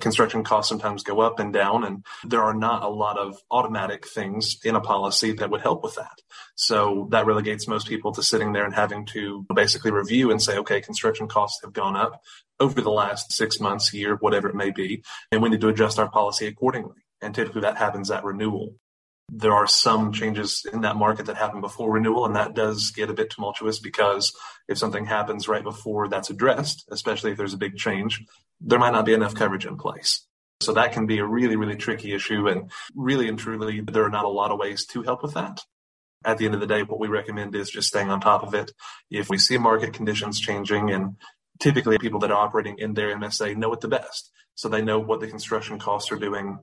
Construction 0.00 0.42
costs 0.42 0.68
sometimes 0.68 1.02
go 1.02 1.20
up 1.20 1.38
and 1.38 1.52
down, 1.52 1.84
and 1.84 2.04
there 2.24 2.42
are 2.42 2.54
not 2.54 2.82
a 2.82 2.88
lot 2.88 3.18
of 3.18 3.36
automatic 3.50 4.06
things 4.06 4.56
in 4.64 4.74
a 4.74 4.80
policy 4.80 5.32
that 5.32 5.50
would 5.50 5.60
help 5.60 5.84
with 5.84 5.94
that. 5.96 6.18
So 6.54 7.08
that 7.10 7.26
relegates 7.26 7.68
most 7.68 7.86
people 7.86 8.12
to 8.12 8.22
sitting 8.22 8.52
there 8.52 8.64
and 8.64 8.74
having 8.74 9.06
to 9.06 9.44
basically 9.54 9.92
review 9.92 10.30
and 10.30 10.40
say, 10.42 10.58
okay, 10.58 10.80
construction 10.80 11.28
costs 11.28 11.60
have 11.62 11.72
gone 11.72 11.94
up 11.94 12.20
over 12.58 12.80
the 12.80 12.90
last 12.90 13.32
six 13.32 13.60
months, 13.60 13.92
year, 13.92 14.16
whatever 14.16 14.48
it 14.48 14.54
may 14.54 14.70
be, 14.70 15.04
and 15.30 15.42
we 15.42 15.50
need 15.50 15.60
to 15.60 15.68
adjust 15.68 15.98
our 15.98 16.10
policy 16.10 16.46
accordingly. 16.46 16.96
And 17.20 17.34
typically 17.34 17.60
that 17.60 17.76
happens 17.76 18.10
at 18.10 18.24
renewal 18.24 18.76
there 19.34 19.54
are 19.54 19.66
some 19.66 20.12
changes 20.12 20.66
in 20.70 20.82
that 20.82 20.96
market 20.96 21.24
that 21.26 21.38
happen 21.38 21.62
before 21.62 21.90
renewal, 21.90 22.26
and 22.26 22.36
that 22.36 22.54
does 22.54 22.90
get 22.90 23.08
a 23.08 23.14
bit 23.14 23.30
tumultuous 23.30 23.78
because 23.78 24.36
if 24.68 24.76
something 24.76 25.06
happens 25.06 25.48
right 25.48 25.64
before 25.64 26.06
that's 26.06 26.28
addressed, 26.28 26.86
especially 26.90 27.30
if 27.30 27.38
there's 27.38 27.54
a 27.54 27.58
big 27.58 27.78
change, 27.78 28.22
there 28.60 28.78
might 28.78 28.92
not 28.92 29.06
be 29.06 29.14
enough 29.14 29.34
coverage 29.34 29.64
in 29.64 29.78
place. 29.78 30.26
So 30.60 30.74
that 30.74 30.92
can 30.92 31.06
be 31.06 31.18
a 31.18 31.24
really, 31.24 31.56
really 31.56 31.76
tricky 31.76 32.12
issue. 32.12 32.46
And 32.46 32.70
really 32.94 33.26
and 33.26 33.38
truly, 33.38 33.80
there 33.80 34.04
are 34.04 34.10
not 34.10 34.26
a 34.26 34.28
lot 34.28 34.50
of 34.50 34.58
ways 34.58 34.84
to 34.88 35.02
help 35.02 35.22
with 35.22 35.32
that. 35.32 35.62
At 36.24 36.36
the 36.36 36.44
end 36.44 36.54
of 36.54 36.60
the 36.60 36.66
day, 36.66 36.82
what 36.82 37.00
we 37.00 37.08
recommend 37.08 37.56
is 37.56 37.70
just 37.70 37.88
staying 37.88 38.10
on 38.10 38.20
top 38.20 38.42
of 38.42 38.54
it. 38.54 38.70
If 39.10 39.30
we 39.30 39.38
see 39.38 39.56
market 39.56 39.94
conditions 39.94 40.38
changing, 40.38 40.90
and 40.90 41.16
typically 41.58 41.96
people 41.98 42.20
that 42.20 42.30
are 42.30 42.44
operating 42.44 42.78
in 42.78 42.92
their 42.92 43.16
MSA 43.16 43.56
know 43.56 43.72
it 43.72 43.80
the 43.80 43.88
best. 43.88 44.30
So 44.54 44.68
they 44.68 44.82
know 44.82 44.98
what 44.98 45.20
the 45.20 45.26
construction 45.26 45.78
costs 45.78 46.12
are 46.12 46.16
doing 46.16 46.58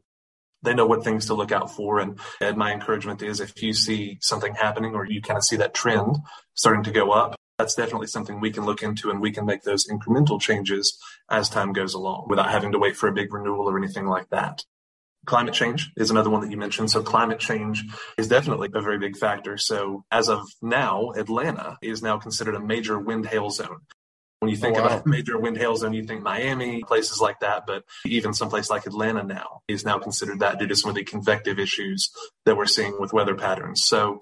they 0.64 0.74
know 0.74 0.86
what 0.86 1.04
things 1.04 1.28
to 1.28 1.34
look 1.34 1.52
out 1.52 1.72
for. 1.72 2.00
And, 2.00 2.20
my 2.58 2.74
encouragement 2.74 3.22
is 3.22 3.40
if 3.40 3.62
you 3.62 3.74
see 3.74 4.18
something 4.22 4.56
happening 4.56 4.96
or 4.96 5.06
you 5.06 5.22
kind 5.22 5.38
of 5.38 5.44
see 5.44 5.56
that 5.58 5.74
trend 5.74 6.18
starting 6.54 6.84
to 6.84 6.92
go 6.92 7.12
up, 7.12 7.36
that's 7.58 7.76
definitely 7.76 8.08
something 8.08 8.40
we 8.40 8.52
can 8.52 8.66
look 8.66 8.82
into 8.82 9.10
and 9.10 9.20
we 9.20 9.32
can 9.32 9.46
make 9.46 9.64
those 9.64 9.86
incremental 9.88 10.40
changes 10.40 10.98
as 11.30 11.50
time 11.50 11.74
goes 11.74 11.94
along 11.94 12.28
without 12.30 12.50
having 12.50 12.72
to 12.72 12.80
wait 12.80 12.96
for 12.96 13.08
a 13.08 13.14
big 13.14 13.34
renewal 13.34 13.70
or 13.70 13.78
anything 13.78 14.08
like 14.08 14.30
that. 14.30 14.64
Climate 15.26 15.54
change 15.54 15.92
is 15.98 16.10
another 16.10 16.30
one 16.30 16.42
that 16.42 16.52
you 16.52 16.58
mentioned. 16.58 16.90
So 16.90 17.04
climate 17.04 17.40
change 17.40 17.84
is 18.18 18.30
definitely 18.30 18.70
a 18.74 18.82
very 18.82 18.98
big 18.98 19.18
factor. 19.18 19.58
So 19.58 20.06
as 20.10 20.30
of 20.30 20.42
now, 20.62 21.12
Atlanta 21.18 21.78
is 21.82 22.02
now 22.02 22.18
considered 22.18 22.56
a 22.56 22.60
major 22.62 22.98
wind 22.98 23.26
hail 23.26 23.50
zone. 23.50 23.82
When 24.40 24.50
you 24.50 24.58
oh, 24.58 24.62
think 24.62 24.78
oh, 24.78 24.82
wow. 24.82 24.88
about 24.88 25.06
major 25.06 25.38
wind 25.38 25.58
hail 25.58 25.76
zone, 25.76 25.94
you 25.94 26.04
think 26.04 26.22
Miami, 26.22 26.84
places 26.84 27.20
like 27.20 27.42
that, 27.42 27.66
but 27.66 27.84
even 28.06 28.34
someplace 28.34 28.70
like 28.70 28.86
Atlanta 28.86 29.24
now 29.24 29.62
is 29.68 29.84
now 29.86 30.00
considered 30.00 30.40
that 30.40 30.60
due 30.60 30.68
to 30.68 30.76
some 30.76 30.90
of 30.90 30.96
the 30.96 31.04
convective 31.04 31.60
issues 31.60 32.10
that 32.46 32.56
we're 32.56 32.66
seeing 32.66 33.00
with 33.00 33.12
weather 33.14 33.36
patterns. 33.36 33.84
So 33.84 34.22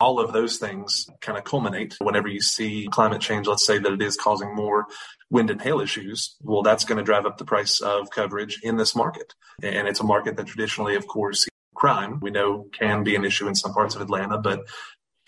all 0.00 0.20
of 0.20 0.32
those 0.32 0.58
things 0.58 1.08
kind 1.20 1.36
of 1.36 1.44
culminate 1.44 1.96
whenever 2.00 2.28
you 2.28 2.40
see 2.40 2.88
climate 2.90 3.20
change. 3.20 3.46
Let's 3.46 3.66
say 3.66 3.78
that 3.78 3.92
it 3.92 4.00
is 4.00 4.16
causing 4.16 4.54
more 4.54 4.86
wind 5.28 5.50
and 5.50 5.60
hail 5.60 5.80
issues. 5.80 6.36
Well, 6.40 6.62
that's 6.62 6.84
going 6.84 6.98
to 6.98 7.04
drive 7.04 7.26
up 7.26 7.36
the 7.36 7.44
price 7.44 7.80
of 7.80 8.10
coverage 8.10 8.60
in 8.62 8.76
this 8.76 8.94
market. 8.94 9.34
And 9.62 9.88
it's 9.88 10.00
a 10.00 10.04
market 10.04 10.36
that 10.36 10.46
traditionally, 10.46 10.94
of 10.94 11.06
course, 11.06 11.46
crime 11.74 12.18
we 12.20 12.30
know 12.30 12.66
can 12.72 13.04
be 13.04 13.14
an 13.14 13.24
issue 13.24 13.46
in 13.46 13.54
some 13.54 13.72
parts 13.72 13.94
of 13.94 14.02
Atlanta, 14.02 14.38
but 14.38 14.66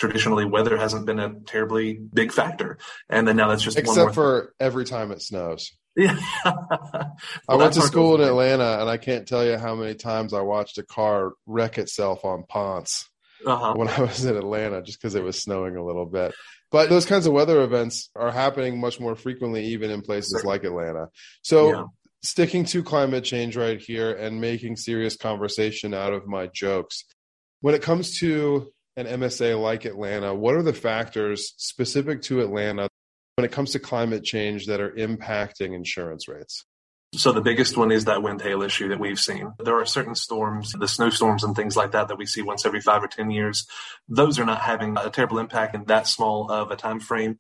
traditionally 0.01 0.47
weather 0.47 0.79
hasn't 0.79 1.05
been 1.05 1.21
a 1.21 1.35
terribly 1.41 1.93
big 1.93 2.33
factor. 2.33 2.79
And 3.09 3.29
then 3.29 3.37
now 3.37 3.49
that's 3.49 3.63
just 3.63 3.79
except 3.79 4.15
for 4.15 4.41
thing. 4.41 4.51
every 4.59 4.85
time 4.85 5.13
it 5.13 5.23
snows. 5.23 5.73
Yeah. 5.97 6.17
well, 6.45 7.17
I 7.49 7.57
went 7.57 7.75
to 7.75 7.83
school 7.83 8.15
in 8.15 8.21
Atlanta 8.21 8.81
and 8.81 8.89
I 8.89 8.97
can't 8.97 9.27
tell 9.27 9.45
you 9.45 9.59
how 9.59 9.75
many 9.75 9.95
times 9.95 10.33
I 10.33 10.41
watched 10.41 10.79
a 10.79 10.85
car 10.85 11.33
wreck 11.47 11.79
itself 11.79 12.25
on 12.25 12.45
Ponce 12.49 13.11
uh-huh. 13.45 13.75
when 13.75 13.89
I 13.89 14.01
was 14.01 14.25
in 14.25 14.37
Atlanta 14.37 14.83
just 14.83 15.01
because 15.01 15.17
it 15.17 15.25
was 15.25 15.43
snowing 15.43 15.77
a 15.77 15.85
little 15.85 16.07
bit. 16.07 16.33
But 16.71 16.91
those 16.91 17.07
kinds 17.07 17.27
of 17.27 17.33
weather 17.33 17.61
events 17.63 18.09
are 18.15 18.31
happening 18.31 18.81
much 18.81 19.01
more 19.01 19.17
frequently, 19.17 19.67
even 19.67 19.91
in 19.91 20.01
places 20.01 20.45
like 20.45 20.63
Atlanta. 20.63 21.09
So, 21.43 21.73
yeah. 21.73 21.85
sticking 22.23 22.65
to 22.67 22.85
climate 22.85 23.25
change 23.25 23.57
right 23.57 23.81
here 23.81 24.13
and 24.13 24.41
making 24.41 24.77
serious 24.77 25.17
conversation 25.17 25.93
out 25.93 26.13
of 26.13 26.29
my 26.29 26.47
jokes. 26.47 27.05
When 27.63 27.75
it 27.75 27.83
comes 27.83 28.21
to 28.21 28.73
an 29.01 29.21
MSA 29.21 29.61
like 29.61 29.85
Atlanta, 29.85 30.35
what 30.35 30.55
are 30.55 30.63
the 30.63 30.73
factors 30.73 31.55
specific 31.57 32.23
to 32.23 32.41
Atlanta 32.41 32.89
when 33.37 33.45
it 33.45 33.53
comes 33.53 33.73
to 33.73 33.79
climate 33.79 34.25
change 34.25 34.67
that 34.67 34.81
are 34.81 34.91
impacting 34.93 35.75
insurance 35.75 36.29
rates? 36.29 36.65
So 37.15 37.33
the 37.33 37.41
biggest 37.41 37.77
one 37.77 37.91
is 37.91 38.05
that 38.05 38.23
wind 38.23 38.41
hail 38.41 38.63
issue 38.63 38.89
that 38.89 39.01
we've 39.01 39.19
seen. 39.19 39.53
There 39.59 39.81
are 39.81 39.87
certain 39.87 40.15
storms, 40.15 40.73
the 40.73 40.87
snowstorms 40.87 41.43
and 41.43 41.57
things 41.57 41.77
like 41.77 41.91
that 41.93 42.07
that 42.09 42.19
we 42.19 42.27
see 42.27 42.43
once 42.43 42.65
every 42.65 42.81
five 42.81 43.03
or 43.03 43.09
10 43.09 43.33
years. 43.33 43.67
Those 44.09 44.39
are 44.39 44.45
not 44.45 44.61
having 44.61 44.97
a 44.97 45.11
terrible 45.11 45.39
impact 45.39 45.75
in 45.75 45.85
that 45.87 46.07
small 46.07 46.51
of 46.51 46.71
a 46.71 46.77
time 46.77 47.01
frame. 47.01 47.39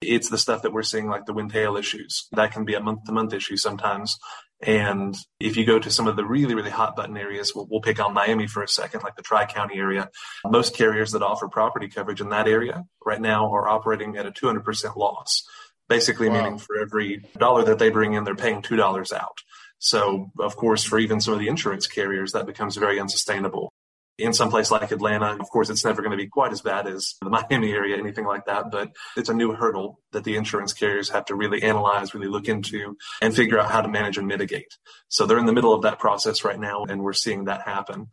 It's 0.00 0.28
the 0.28 0.38
stuff 0.38 0.62
that 0.62 0.72
we're 0.72 0.82
seeing 0.82 1.08
like 1.08 1.26
the 1.26 1.34
wind 1.34 1.52
hail 1.52 1.76
issues. 1.76 2.26
That 2.32 2.50
can 2.50 2.64
be 2.64 2.74
a 2.74 2.80
month 2.80 3.04
to 3.04 3.12
month 3.12 3.32
issue 3.32 3.56
sometimes. 3.56 4.18
And 4.62 5.16
if 5.40 5.56
you 5.56 5.66
go 5.66 5.78
to 5.78 5.90
some 5.90 6.06
of 6.06 6.14
the 6.14 6.24
really, 6.24 6.54
really 6.54 6.70
hot 6.70 6.94
button 6.94 7.16
areas, 7.16 7.52
we'll, 7.54 7.66
we'll 7.68 7.80
pick 7.80 7.98
on 7.98 8.14
Miami 8.14 8.46
for 8.46 8.62
a 8.62 8.68
second, 8.68 9.02
like 9.02 9.16
the 9.16 9.22
Tri 9.22 9.44
County 9.46 9.78
area. 9.78 10.08
Most 10.44 10.76
carriers 10.76 11.12
that 11.12 11.22
offer 11.22 11.48
property 11.48 11.88
coverage 11.88 12.20
in 12.20 12.28
that 12.28 12.46
area 12.46 12.84
right 13.04 13.20
now 13.20 13.52
are 13.52 13.68
operating 13.68 14.16
at 14.16 14.26
a 14.26 14.30
200% 14.30 14.96
loss, 14.96 15.42
basically 15.88 16.28
wow. 16.28 16.44
meaning 16.44 16.58
for 16.58 16.78
every 16.78 17.24
dollar 17.38 17.64
that 17.64 17.80
they 17.80 17.90
bring 17.90 18.12
in, 18.14 18.22
they're 18.22 18.36
paying 18.36 18.62
$2 18.62 19.12
out. 19.12 19.38
So, 19.80 20.30
of 20.38 20.54
course, 20.54 20.84
for 20.84 21.00
even 21.00 21.20
some 21.20 21.34
of 21.34 21.40
the 21.40 21.48
insurance 21.48 21.88
carriers, 21.88 22.32
that 22.32 22.46
becomes 22.46 22.76
very 22.76 23.00
unsustainable 23.00 23.71
in 24.18 24.32
some 24.32 24.50
place 24.50 24.70
like 24.70 24.92
Atlanta. 24.92 25.36
Of 25.40 25.48
course, 25.50 25.70
it's 25.70 25.84
never 25.84 26.02
going 26.02 26.10
to 26.12 26.22
be 26.22 26.28
quite 26.28 26.52
as 26.52 26.60
bad 26.60 26.86
as 26.86 27.14
the 27.22 27.30
Miami 27.30 27.72
area, 27.72 27.96
anything 27.96 28.26
like 28.26 28.46
that, 28.46 28.70
but 28.70 28.92
it's 29.16 29.28
a 29.28 29.34
new 29.34 29.52
hurdle 29.52 30.00
that 30.12 30.24
the 30.24 30.36
insurance 30.36 30.72
carriers 30.72 31.08
have 31.10 31.24
to 31.26 31.34
really 31.34 31.62
analyze, 31.62 32.14
really 32.14 32.28
look 32.28 32.48
into 32.48 32.96
and 33.20 33.34
figure 33.34 33.58
out 33.58 33.70
how 33.70 33.80
to 33.80 33.88
manage 33.88 34.18
and 34.18 34.26
mitigate. 34.26 34.76
So 35.08 35.26
they're 35.26 35.38
in 35.38 35.46
the 35.46 35.52
middle 35.52 35.74
of 35.74 35.82
that 35.82 35.98
process 35.98 36.44
right 36.44 36.60
now, 36.60 36.84
and 36.84 37.02
we're 37.02 37.12
seeing 37.12 37.44
that 37.44 37.62
happen. 37.62 38.08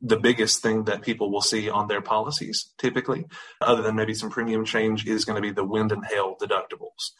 The 0.00 0.18
biggest 0.18 0.62
thing 0.62 0.84
that 0.84 1.02
people 1.02 1.30
will 1.30 1.40
see 1.40 1.70
on 1.70 1.88
their 1.88 2.02
policies 2.02 2.72
typically, 2.78 3.24
other 3.60 3.82
than 3.82 3.96
maybe 3.96 4.14
some 4.14 4.30
premium 4.30 4.64
change, 4.64 5.06
is 5.06 5.24
going 5.24 5.36
to 5.36 5.42
be 5.42 5.52
the 5.52 5.64
wind 5.64 5.92
and 5.92 6.04
hail 6.04 6.36
deductibles. 6.40 7.12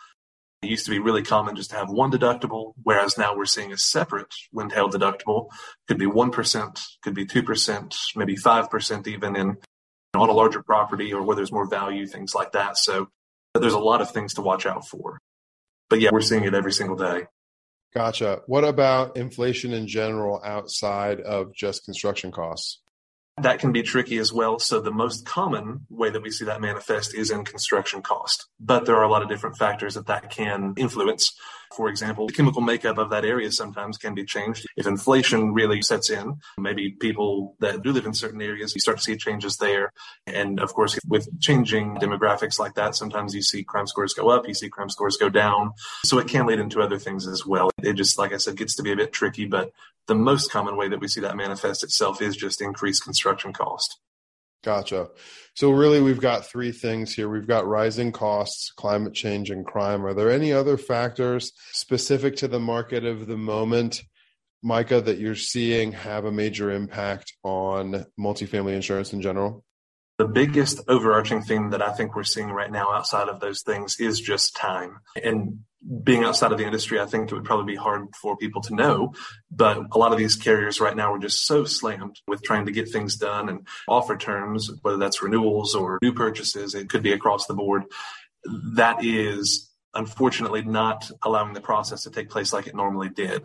It 0.64 0.70
used 0.70 0.86
to 0.86 0.90
be 0.90 0.98
really 0.98 1.22
common 1.22 1.56
just 1.56 1.70
to 1.70 1.76
have 1.76 1.90
one 1.90 2.10
deductible, 2.10 2.72
whereas 2.82 3.18
now 3.18 3.36
we're 3.36 3.44
seeing 3.44 3.72
a 3.72 3.76
separate 3.76 4.34
wind 4.50 4.72
hail 4.72 4.88
deductible. 4.88 5.50
Could 5.86 5.98
be 5.98 6.06
1%, 6.06 6.80
could 7.02 7.14
be 7.14 7.26
2%, 7.26 7.96
maybe 8.16 8.34
5% 8.34 9.06
even 9.06 9.36
in 9.36 9.58
on 10.14 10.28
a 10.28 10.32
larger 10.32 10.62
property 10.62 11.12
or 11.12 11.22
where 11.22 11.36
there's 11.36 11.52
more 11.52 11.68
value, 11.68 12.06
things 12.06 12.34
like 12.34 12.52
that. 12.52 12.78
So 12.78 13.08
there's 13.54 13.74
a 13.74 13.78
lot 13.78 14.00
of 14.00 14.10
things 14.10 14.34
to 14.34 14.42
watch 14.42 14.64
out 14.64 14.88
for. 14.88 15.18
But 15.90 16.00
yeah, 16.00 16.10
we're 16.12 16.22
seeing 16.22 16.44
it 16.44 16.54
every 16.54 16.72
single 16.72 16.96
day. 16.96 17.26
Gotcha. 17.92 18.40
What 18.46 18.64
about 18.64 19.16
inflation 19.16 19.72
in 19.72 19.86
general 19.86 20.40
outside 20.42 21.20
of 21.20 21.54
just 21.54 21.84
construction 21.84 22.32
costs? 22.32 22.80
That 23.36 23.58
can 23.58 23.72
be 23.72 23.82
tricky 23.82 24.18
as 24.18 24.32
well. 24.32 24.58
So 24.60 24.80
the 24.80 24.92
most 24.92 25.26
common 25.26 25.86
way 25.90 26.08
that 26.10 26.22
we 26.22 26.30
see 26.30 26.44
that 26.44 26.60
manifest 26.60 27.14
is 27.14 27.30
in 27.30 27.44
construction 27.44 28.00
cost, 28.00 28.46
but 28.60 28.86
there 28.86 28.96
are 28.96 29.02
a 29.02 29.10
lot 29.10 29.22
of 29.22 29.28
different 29.28 29.56
factors 29.58 29.94
that 29.94 30.06
that 30.06 30.30
can 30.30 30.74
influence. 30.76 31.36
For 31.76 31.88
example, 31.88 32.26
the 32.26 32.32
chemical 32.32 32.60
makeup 32.60 32.98
of 32.98 33.10
that 33.10 33.24
area 33.24 33.50
sometimes 33.50 33.98
can 33.98 34.14
be 34.14 34.24
changed. 34.24 34.66
If 34.76 34.86
inflation 34.86 35.52
really 35.52 35.82
sets 35.82 36.10
in, 36.10 36.40
maybe 36.58 36.92
people 36.92 37.56
that 37.60 37.82
do 37.82 37.92
live 37.92 38.06
in 38.06 38.14
certain 38.14 38.40
areas, 38.40 38.74
you 38.74 38.80
start 38.80 38.98
to 38.98 39.02
see 39.02 39.16
changes 39.16 39.56
there. 39.56 39.92
And 40.26 40.60
of 40.60 40.72
course, 40.72 40.98
with 41.08 41.28
changing 41.40 41.96
demographics 41.96 42.58
like 42.58 42.74
that, 42.74 42.94
sometimes 42.94 43.34
you 43.34 43.42
see 43.42 43.64
crime 43.64 43.86
scores 43.86 44.14
go 44.14 44.30
up, 44.30 44.46
you 44.46 44.54
see 44.54 44.68
crime 44.68 44.88
scores 44.88 45.16
go 45.16 45.28
down. 45.28 45.72
So 46.04 46.18
it 46.18 46.28
can 46.28 46.46
lead 46.46 46.60
into 46.60 46.80
other 46.80 46.98
things 46.98 47.26
as 47.26 47.44
well. 47.44 47.70
It 47.82 47.94
just, 47.94 48.18
like 48.18 48.32
I 48.32 48.38
said, 48.38 48.56
gets 48.56 48.76
to 48.76 48.82
be 48.82 48.92
a 48.92 48.96
bit 48.96 49.12
tricky, 49.12 49.46
but 49.46 49.72
the 50.06 50.14
most 50.14 50.50
common 50.50 50.76
way 50.76 50.88
that 50.88 51.00
we 51.00 51.08
see 51.08 51.20
that 51.22 51.36
manifest 51.36 51.82
itself 51.82 52.20
is 52.20 52.36
just 52.36 52.60
increased 52.60 53.02
construction 53.02 53.52
cost. 53.52 53.98
Gotcha. 54.64 55.08
So 55.54 55.70
really 55.70 56.00
we've 56.00 56.20
got 56.20 56.46
three 56.46 56.72
things 56.72 57.14
here. 57.14 57.28
We've 57.28 57.46
got 57.46 57.66
rising 57.66 58.10
costs, 58.10 58.72
climate 58.72 59.14
change 59.14 59.50
and 59.50 59.64
crime. 59.64 60.04
Are 60.04 60.14
there 60.14 60.30
any 60.30 60.52
other 60.52 60.76
factors 60.76 61.52
specific 61.72 62.36
to 62.36 62.48
the 62.48 62.58
market 62.58 63.04
of 63.04 63.26
the 63.26 63.36
moment 63.36 64.02
Micah, 64.64 65.02
that 65.02 65.18
you're 65.18 65.34
seeing 65.34 65.92
have 65.92 66.24
a 66.24 66.32
major 66.32 66.70
impact 66.70 67.34
on 67.42 68.06
multifamily 68.18 68.74
insurance 68.74 69.12
in 69.12 69.20
general? 69.20 69.62
The 70.16 70.26
biggest 70.26 70.80
overarching 70.88 71.42
theme 71.42 71.70
that 71.70 71.82
I 71.82 71.92
think 71.92 72.16
we're 72.16 72.22
seeing 72.22 72.50
right 72.50 72.72
now 72.72 72.90
outside 72.90 73.28
of 73.28 73.40
those 73.40 73.60
things 73.62 74.00
is 74.00 74.18
just 74.20 74.56
time. 74.56 75.00
And 75.22 75.64
being 76.02 76.24
outside 76.24 76.52
of 76.52 76.58
the 76.58 76.64
industry, 76.64 77.00
I 77.00 77.06
think 77.06 77.30
it 77.30 77.34
would 77.34 77.44
probably 77.44 77.74
be 77.74 77.76
hard 77.76 78.06
for 78.20 78.36
people 78.36 78.62
to 78.62 78.74
know. 78.74 79.12
But 79.50 79.78
a 79.92 79.98
lot 79.98 80.12
of 80.12 80.18
these 80.18 80.36
carriers 80.36 80.80
right 80.80 80.96
now 80.96 81.12
are 81.12 81.18
just 81.18 81.46
so 81.46 81.64
slammed 81.64 82.20
with 82.26 82.42
trying 82.42 82.66
to 82.66 82.72
get 82.72 82.90
things 82.90 83.16
done 83.16 83.48
and 83.48 83.66
offer 83.88 84.16
terms, 84.16 84.70
whether 84.82 84.96
that's 84.96 85.22
renewals 85.22 85.74
or 85.74 85.98
new 86.02 86.12
purchases, 86.12 86.74
it 86.74 86.88
could 86.88 87.02
be 87.02 87.12
across 87.12 87.46
the 87.46 87.54
board. 87.54 87.84
That 88.74 89.04
is 89.04 89.70
unfortunately 89.94 90.62
not 90.62 91.10
allowing 91.22 91.52
the 91.52 91.60
process 91.60 92.02
to 92.02 92.10
take 92.10 92.30
place 92.30 92.52
like 92.52 92.66
it 92.66 92.74
normally 92.74 93.10
did. 93.10 93.44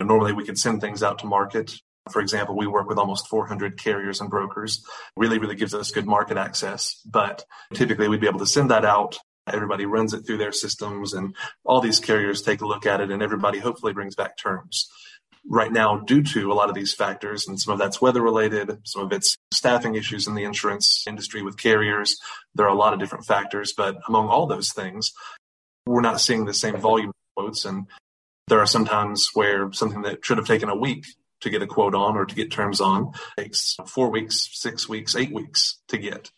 Normally, 0.00 0.32
we 0.32 0.44
could 0.44 0.58
send 0.58 0.80
things 0.80 1.02
out 1.02 1.18
to 1.18 1.26
market 1.26 1.74
for 2.10 2.20
example, 2.20 2.56
we 2.56 2.66
work 2.66 2.88
with 2.88 2.98
almost 2.98 3.28
400 3.28 3.78
carriers 3.78 4.20
and 4.20 4.30
brokers. 4.30 4.84
Really, 5.16 5.38
really 5.38 5.54
gives 5.54 5.74
us 5.74 5.90
good 5.90 6.06
market 6.06 6.36
access. 6.36 7.00
But 7.04 7.44
typically, 7.74 8.08
we'd 8.08 8.20
be 8.20 8.26
able 8.26 8.38
to 8.40 8.46
send 8.46 8.70
that 8.70 8.84
out. 8.84 9.18
Everybody 9.46 9.86
runs 9.86 10.14
it 10.14 10.22
through 10.22 10.38
their 10.38 10.52
systems, 10.52 11.12
and 11.12 11.34
all 11.64 11.80
these 11.80 12.00
carriers 12.00 12.42
take 12.42 12.60
a 12.60 12.66
look 12.66 12.86
at 12.86 13.00
it, 13.00 13.10
and 13.10 13.22
everybody 13.22 13.58
hopefully 13.58 13.92
brings 13.92 14.14
back 14.14 14.36
terms. 14.36 14.88
Right 15.48 15.72
now, 15.72 15.98
due 15.98 16.22
to 16.22 16.52
a 16.52 16.54
lot 16.54 16.68
of 16.68 16.74
these 16.74 16.92
factors, 16.92 17.48
and 17.48 17.58
some 17.58 17.72
of 17.72 17.78
that's 17.78 18.00
weather 18.00 18.22
related, 18.22 18.78
some 18.84 19.02
of 19.02 19.12
it's 19.12 19.36
staffing 19.52 19.94
issues 19.94 20.26
in 20.26 20.34
the 20.34 20.44
insurance 20.44 21.04
industry 21.06 21.42
with 21.42 21.56
carriers, 21.56 22.18
there 22.54 22.66
are 22.66 22.74
a 22.74 22.78
lot 22.78 22.92
of 22.92 23.00
different 23.00 23.24
factors. 23.24 23.72
But 23.74 23.96
among 24.06 24.28
all 24.28 24.46
those 24.46 24.72
things, 24.72 25.12
we're 25.86 26.02
not 26.02 26.20
seeing 26.20 26.44
the 26.44 26.54
same 26.54 26.76
volume 26.76 27.08
of 27.08 27.14
quotes. 27.36 27.64
And 27.64 27.86
there 28.48 28.60
are 28.60 28.66
sometimes 28.66 29.30
where 29.32 29.72
something 29.72 30.02
that 30.02 30.24
should 30.24 30.38
have 30.38 30.46
taken 30.46 30.68
a 30.68 30.76
week 30.76 31.06
to 31.40 31.50
get 31.50 31.62
a 31.62 31.66
quote 31.66 31.94
on 31.94 32.16
or 32.16 32.26
to 32.26 32.34
get 32.34 32.50
terms 32.50 32.80
on. 32.80 33.12
Takes 33.38 33.76
four 33.86 34.10
weeks, 34.10 34.50
six 34.52 34.88
weeks, 34.88 35.16
eight 35.16 35.32
weeks 35.32 35.80
to 35.88 35.96
get. 35.96 36.30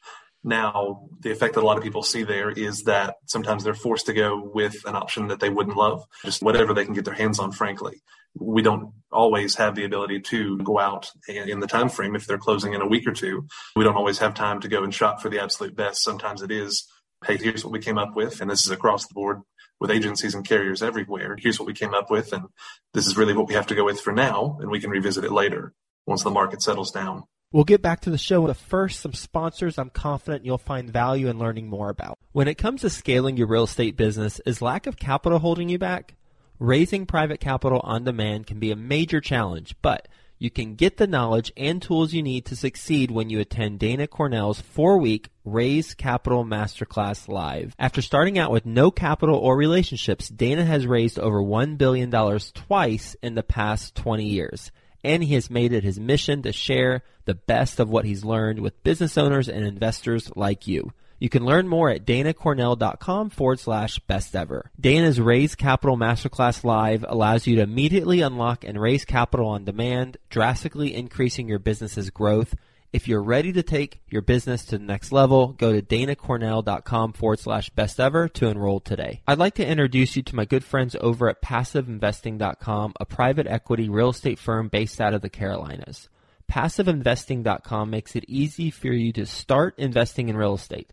Now, 0.44 1.08
the 1.20 1.30
effect 1.30 1.54
that 1.54 1.62
a 1.62 1.66
lot 1.66 1.76
of 1.76 1.84
people 1.84 2.02
see 2.02 2.24
there 2.24 2.50
is 2.50 2.82
that 2.82 3.16
sometimes 3.26 3.62
they're 3.62 3.74
forced 3.74 4.06
to 4.06 4.12
go 4.12 4.42
with 4.42 4.84
an 4.86 4.96
option 4.96 5.28
that 5.28 5.38
they 5.38 5.50
wouldn't 5.50 5.76
love, 5.76 6.04
just 6.24 6.42
whatever 6.42 6.74
they 6.74 6.84
can 6.84 6.94
get 6.94 7.04
their 7.04 7.14
hands 7.14 7.38
on, 7.38 7.52
frankly. 7.52 8.02
We 8.34 8.62
don't 8.62 8.92
always 9.12 9.54
have 9.56 9.74
the 9.74 9.84
ability 9.84 10.20
to 10.20 10.58
go 10.58 10.78
out 10.78 11.10
in 11.28 11.60
the 11.60 11.66
time 11.66 11.88
frame 11.88 12.16
if 12.16 12.26
they're 12.26 12.38
closing 12.38 12.72
in 12.72 12.80
a 12.80 12.86
week 12.86 13.06
or 13.06 13.12
two. 13.12 13.46
We 13.76 13.84
don't 13.84 13.96
always 13.96 14.18
have 14.18 14.34
time 14.34 14.60
to 14.60 14.68
go 14.68 14.82
and 14.82 14.92
shop 14.92 15.20
for 15.20 15.28
the 15.28 15.40
absolute 15.40 15.76
best. 15.76 16.02
Sometimes 16.02 16.42
it 16.42 16.50
is, 16.50 16.88
hey, 17.24 17.36
here's 17.36 17.64
what 17.64 17.72
we 17.72 17.78
came 17.78 17.98
up 17.98 18.16
with, 18.16 18.40
and 18.40 18.50
this 18.50 18.64
is 18.64 18.72
across 18.72 19.06
the 19.06 19.14
board 19.14 19.42
with 19.78 19.90
agencies 19.90 20.34
and 20.34 20.46
carriers 20.46 20.82
everywhere. 20.82 21.36
Here's 21.38 21.60
what 21.60 21.66
we 21.66 21.74
came 21.74 21.94
up 21.94 22.10
with, 22.10 22.32
and 22.32 22.46
this 22.94 23.06
is 23.06 23.16
really 23.16 23.34
what 23.34 23.48
we 23.48 23.54
have 23.54 23.66
to 23.68 23.74
go 23.74 23.84
with 23.84 24.00
for 24.00 24.12
now, 24.12 24.58
and 24.60 24.70
we 24.70 24.80
can 24.80 24.90
revisit 24.90 25.24
it 25.24 25.32
later 25.32 25.72
once 26.06 26.22
the 26.22 26.30
market 26.30 26.62
settles 26.62 26.90
down. 26.90 27.24
We'll 27.52 27.64
get 27.64 27.82
back 27.82 28.00
to 28.00 28.10
the 28.10 28.16
show, 28.16 28.46
but 28.46 28.56
first, 28.56 29.00
some 29.00 29.12
sponsors 29.12 29.78
I'm 29.78 29.90
confident 29.90 30.46
you'll 30.46 30.56
find 30.56 30.90
value 30.90 31.28
in 31.28 31.38
learning 31.38 31.68
more 31.68 31.90
about. 31.90 32.18
When 32.32 32.48
it 32.48 32.56
comes 32.56 32.80
to 32.80 32.88
scaling 32.88 33.36
your 33.36 33.46
real 33.46 33.64
estate 33.64 33.94
business, 33.94 34.40
is 34.46 34.62
lack 34.62 34.86
of 34.86 34.96
capital 34.96 35.38
holding 35.38 35.68
you 35.68 35.78
back? 35.78 36.14
Raising 36.58 37.04
private 37.04 37.40
capital 37.40 37.80
on 37.84 38.04
demand 38.04 38.46
can 38.46 38.58
be 38.58 38.70
a 38.70 38.76
major 38.76 39.20
challenge, 39.20 39.76
but 39.82 40.08
you 40.38 40.50
can 40.50 40.76
get 40.76 40.96
the 40.96 41.06
knowledge 41.06 41.52
and 41.54 41.82
tools 41.82 42.14
you 42.14 42.22
need 42.22 42.46
to 42.46 42.56
succeed 42.56 43.10
when 43.10 43.28
you 43.28 43.38
attend 43.38 43.78
Dana 43.78 44.06
Cornell's 44.06 44.60
four 44.60 44.96
week 44.96 45.28
Raise 45.44 45.92
Capital 45.92 46.46
Masterclass 46.46 47.28
Live. 47.28 47.74
After 47.78 48.00
starting 48.00 48.38
out 48.38 48.50
with 48.50 48.64
no 48.64 48.90
capital 48.90 49.36
or 49.36 49.56
relationships, 49.58 50.28
Dana 50.30 50.64
has 50.64 50.86
raised 50.86 51.18
over 51.18 51.42
$1 51.42 51.76
billion 51.76 52.10
twice 52.54 53.14
in 53.22 53.34
the 53.34 53.42
past 53.42 53.94
20 53.94 54.24
years. 54.24 54.72
And 55.04 55.24
he 55.24 55.34
has 55.34 55.50
made 55.50 55.72
it 55.72 55.84
his 55.84 55.98
mission 55.98 56.42
to 56.42 56.52
share 56.52 57.02
the 57.24 57.34
best 57.34 57.80
of 57.80 57.90
what 57.90 58.04
he's 58.04 58.24
learned 58.24 58.60
with 58.60 58.82
business 58.82 59.18
owners 59.18 59.48
and 59.48 59.64
investors 59.64 60.30
like 60.36 60.66
you. 60.66 60.92
You 61.22 61.28
can 61.28 61.44
learn 61.44 61.68
more 61.68 61.88
at 61.88 62.04
danacornell.com 62.04 63.30
forward 63.30 63.60
slash 63.60 64.00
best 64.00 64.34
ever. 64.34 64.72
Dana's 64.80 65.20
Raise 65.20 65.54
Capital 65.54 65.96
Masterclass 65.96 66.64
Live 66.64 67.04
allows 67.08 67.46
you 67.46 67.54
to 67.56 67.62
immediately 67.62 68.22
unlock 68.22 68.64
and 68.64 68.80
raise 68.80 69.04
capital 69.04 69.46
on 69.46 69.64
demand, 69.64 70.16
drastically 70.30 70.92
increasing 70.92 71.48
your 71.48 71.60
business's 71.60 72.10
growth. 72.10 72.56
If 72.92 73.08
you're 73.08 73.22
ready 73.22 73.54
to 73.54 73.62
take 73.62 74.02
your 74.10 74.20
business 74.20 74.66
to 74.66 74.76
the 74.76 74.84
next 74.84 75.12
level, 75.12 75.54
go 75.54 75.72
to 75.72 75.80
danacornell.com 75.80 77.14
forward 77.14 77.38
slash 77.38 77.70
best 77.70 77.98
ever 77.98 78.28
to 78.28 78.48
enroll 78.48 78.80
today. 78.80 79.22
I'd 79.26 79.38
like 79.38 79.54
to 79.54 79.66
introduce 79.66 80.14
you 80.14 80.22
to 80.24 80.36
my 80.36 80.44
good 80.44 80.62
friends 80.62 80.94
over 81.00 81.30
at 81.30 81.40
passiveinvesting.com, 81.40 82.92
a 83.00 83.06
private 83.06 83.46
equity 83.46 83.88
real 83.88 84.10
estate 84.10 84.38
firm 84.38 84.68
based 84.68 85.00
out 85.00 85.14
of 85.14 85.22
the 85.22 85.30
Carolinas. 85.30 86.10
Passiveinvesting.com 86.50 87.88
makes 87.88 88.14
it 88.14 88.26
easy 88.28 88.70
for 88.70 88.88
you 88.88 89.10
to 89.14 89.24
start 89.24 89.74
investing 89.78 90.28
in 90.28 90.36
real 90.36 90.54
estate. 90.54 90.92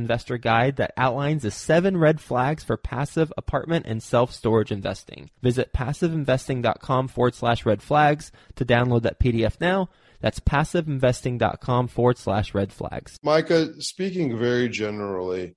investor 0.00 0.38
guide 0.38 0.76
that 0.76 0.92
outlines 0.96 1.42
the 1.42 1.50
seven 1.50 1.96
red 1.96 2.20
flags 2.20 2.64
for 2.64 2.76
passive 2.76 3.32
apartment 3.36 3.86
and 3.86 4.02
self-storage 4.02 4.72
investing. 4.72 5.30
Visit 5.42 5.72
passiveinvesting.com 5.72 7.08
forward 7.08 7.34
slash 7.34 7.66
red 7.66 7.82
flags 7.82 8.32
to 8.56 8.64
download 8.64 9.02
that 9.02 9.20
PDF 9.20 9.60
now. 9.60 9.88
That's 10.20 10.40
passiveinvesting.com 10.40 11.88
forward 11.88 12.18
slash 12.18 12.54
red 12.54 12.72
flags. 12.72 13.18
Micah, 13.22 13.80
speaking 13.80 14.36
very 14.38 14.68
generally, 14.68 15.56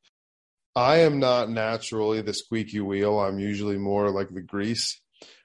I 0.75 0.97
am 0.97 1.19
not 1.19 1.49
naturally 1.49 2.21
the 2.21 2.33
squeaky 2.33 2.79
wheel. 2.79 3.19
I'm 3.19 3.39
usually 3.39 3.77
more 3.77 4.09
like 4.09 4.33
the 4.33 4.41
grease, 4.41 4.99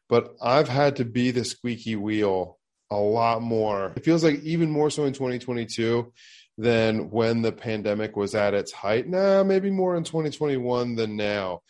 but 0.09 0.35
I've 0.43 0.69
had 0.69 0.97
to 0.97 1.05
be 1.05 1.31
the 1.31 1.45
squeaky 1.45 1.97
wheel 1.97 2.59
a 2.91 2.97
lot 2.97 3.43
more. 3.43 3.93
It 3.97 4.05
feels 4.05 4.25
like 4.25 4.41
even 4.43 4.71
more 4.71 4.91
so 4.91 5.05
in 5.05 5.13
2022 5.13 6.13
than 6.59 7.09
when 7.11 7.41
the 7.41 7.53
pandemic 7.53 8.17
was 8.17 8.35
at 8.35 8.53
its 8.53 8.73
height. 8.73 9.09
Nah, 9.09 9.45
maybe 9.45 9.71
more 9.71 9.97
in 9.97 10.03
2021 10.03 10.97
than 10.97 11.17
now. 11.17 11.63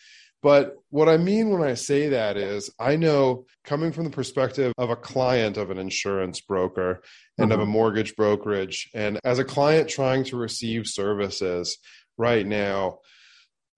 But 0.43 0.77
what 0.91 1.09
I 1.09 1.17
mean 1.17 1.51
when 1.51 1.63
I 1.63 1.75
say 1.75 2.09
that 2.09 2.37
is, 2.37 2.71
I 2.79 2.97
know 2.97 3.45
coming 3.65 3.93
from 3.93 4.05
the 4.05 4.11
perspective 4.11 4.73
of 4.79 4.89
a 4.89 4.97
client 4.97 5.57
of 5.57 5.71
an 5.71 5.79
insurance 5.79 6.41
broker 6.41 7.03
and 7.37 7.51
mm-hmm. 7.51 7.61
of 7.61 7.69
a 7.69 7.71
mortgage 7.71 8.17
brokerage, 8.17 8.89
and 8.95 9.21
as 9.25 9.39
a 9.39 9.45
client 9.45 9.89
trying 9.89 10.25
to 10.25 10.37
receive 10.37 10.87
services 10.87 11.77
right 12.17 12.47
now, 12.47 13.01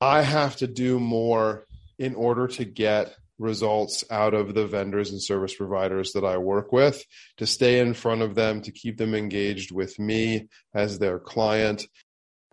I 0.00 0.22
have 0.22 0.56
to 0.56 0.66
do 0.66 1.00
more 1.00 1.66
in 1.98 2.14
order 2.14 2.46
to 2.46 2.64
get 2.64 3.14
results 3.40 4.04
out 4.10 4.34
of 4.34 4.54
the 4.54 4.66
vendors 4.66 5.10
and 5.10 5.20
service 5.20 5.54
providers 5.54 6.12
that 6.12 6.24
I 6.24 6.36
work 6.36 6.72
with, 6.72 7.02
to 7.38 7.46
stay 7.46 7.80
in 7.80 7.94
front 7.94 8.22
of 8.22 8.34
them, 8.34 8.60
to 8.62 8.70
keep 8.70 8.98
them 8.98 9.14
engaged 9.14 9.72
with 9.72 9.98
me 9.98 10.48
as 10.74 10.98
their 10.98 11.18
client. 11.18 11.86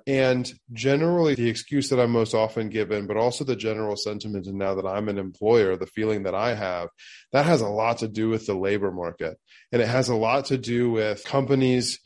And 0.08 0.50
generally, 0.71 1.36
the 1.36 1.50
excuse 1.50 1.89
that 1.89 2.00
I'm 2.00 2.12
most 2.12 2.34
often 2.34 2.69
given, 2.69 3.08
but 3.08 3.17
also 3.17 3.43
the 3.43 3.58
general 3.58 3.97
sentiment, 3.97 4.47
and 4.47 4.58
now 4.58 4.76
that 4.76 4.86
I'm 4.86 5.10
an 5.10 5.17
employer, 5.17 5.76
the 5.76 5.86
feeling 5.86 6.23
that 6.23 6.34
I 6.34 6.56
have, 6.56 6.88
that 7.34 7.45
has 7.45 7.60
a 7.60 7.67
lot 7.67 7.97
to 7.97 8.08
do 8.08 8.30
with 8.30 8.45
the 8.45 8.56
labor 8.56 8.89
market. 8.89 9.38
And 9.73 9.82
it 9.82 9.89
has 9.89 10.08
a 10.08 10.15
lot 10.15 10.45
to 10.45 10.58
do 10.58 10.91
with 10.91 11.26
companies. 11.26 12.00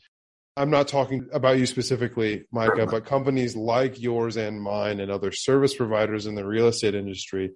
I'm 0.56 0.70
not 0.70 0.88
talking 0.88 1.28
about 1.32 1.58
you 1.58 1.66
specifically, 1.66 2.42
Micah, 2.50 2.86
but 2.86 3.06
companies 3.06 3.54
like 3.54 4.02
yours 4.02 4.36
and 4.36 4.60
mine 4.60 4.98
and 4.98 5.10
other 5.10 5.30
service 5.30 5.76
providers 5.76 6.26
in 6.26 6.34
the 6.34 6.44
real 6.44 6.66
estate 6.66 6.96
industry 6.96 7.52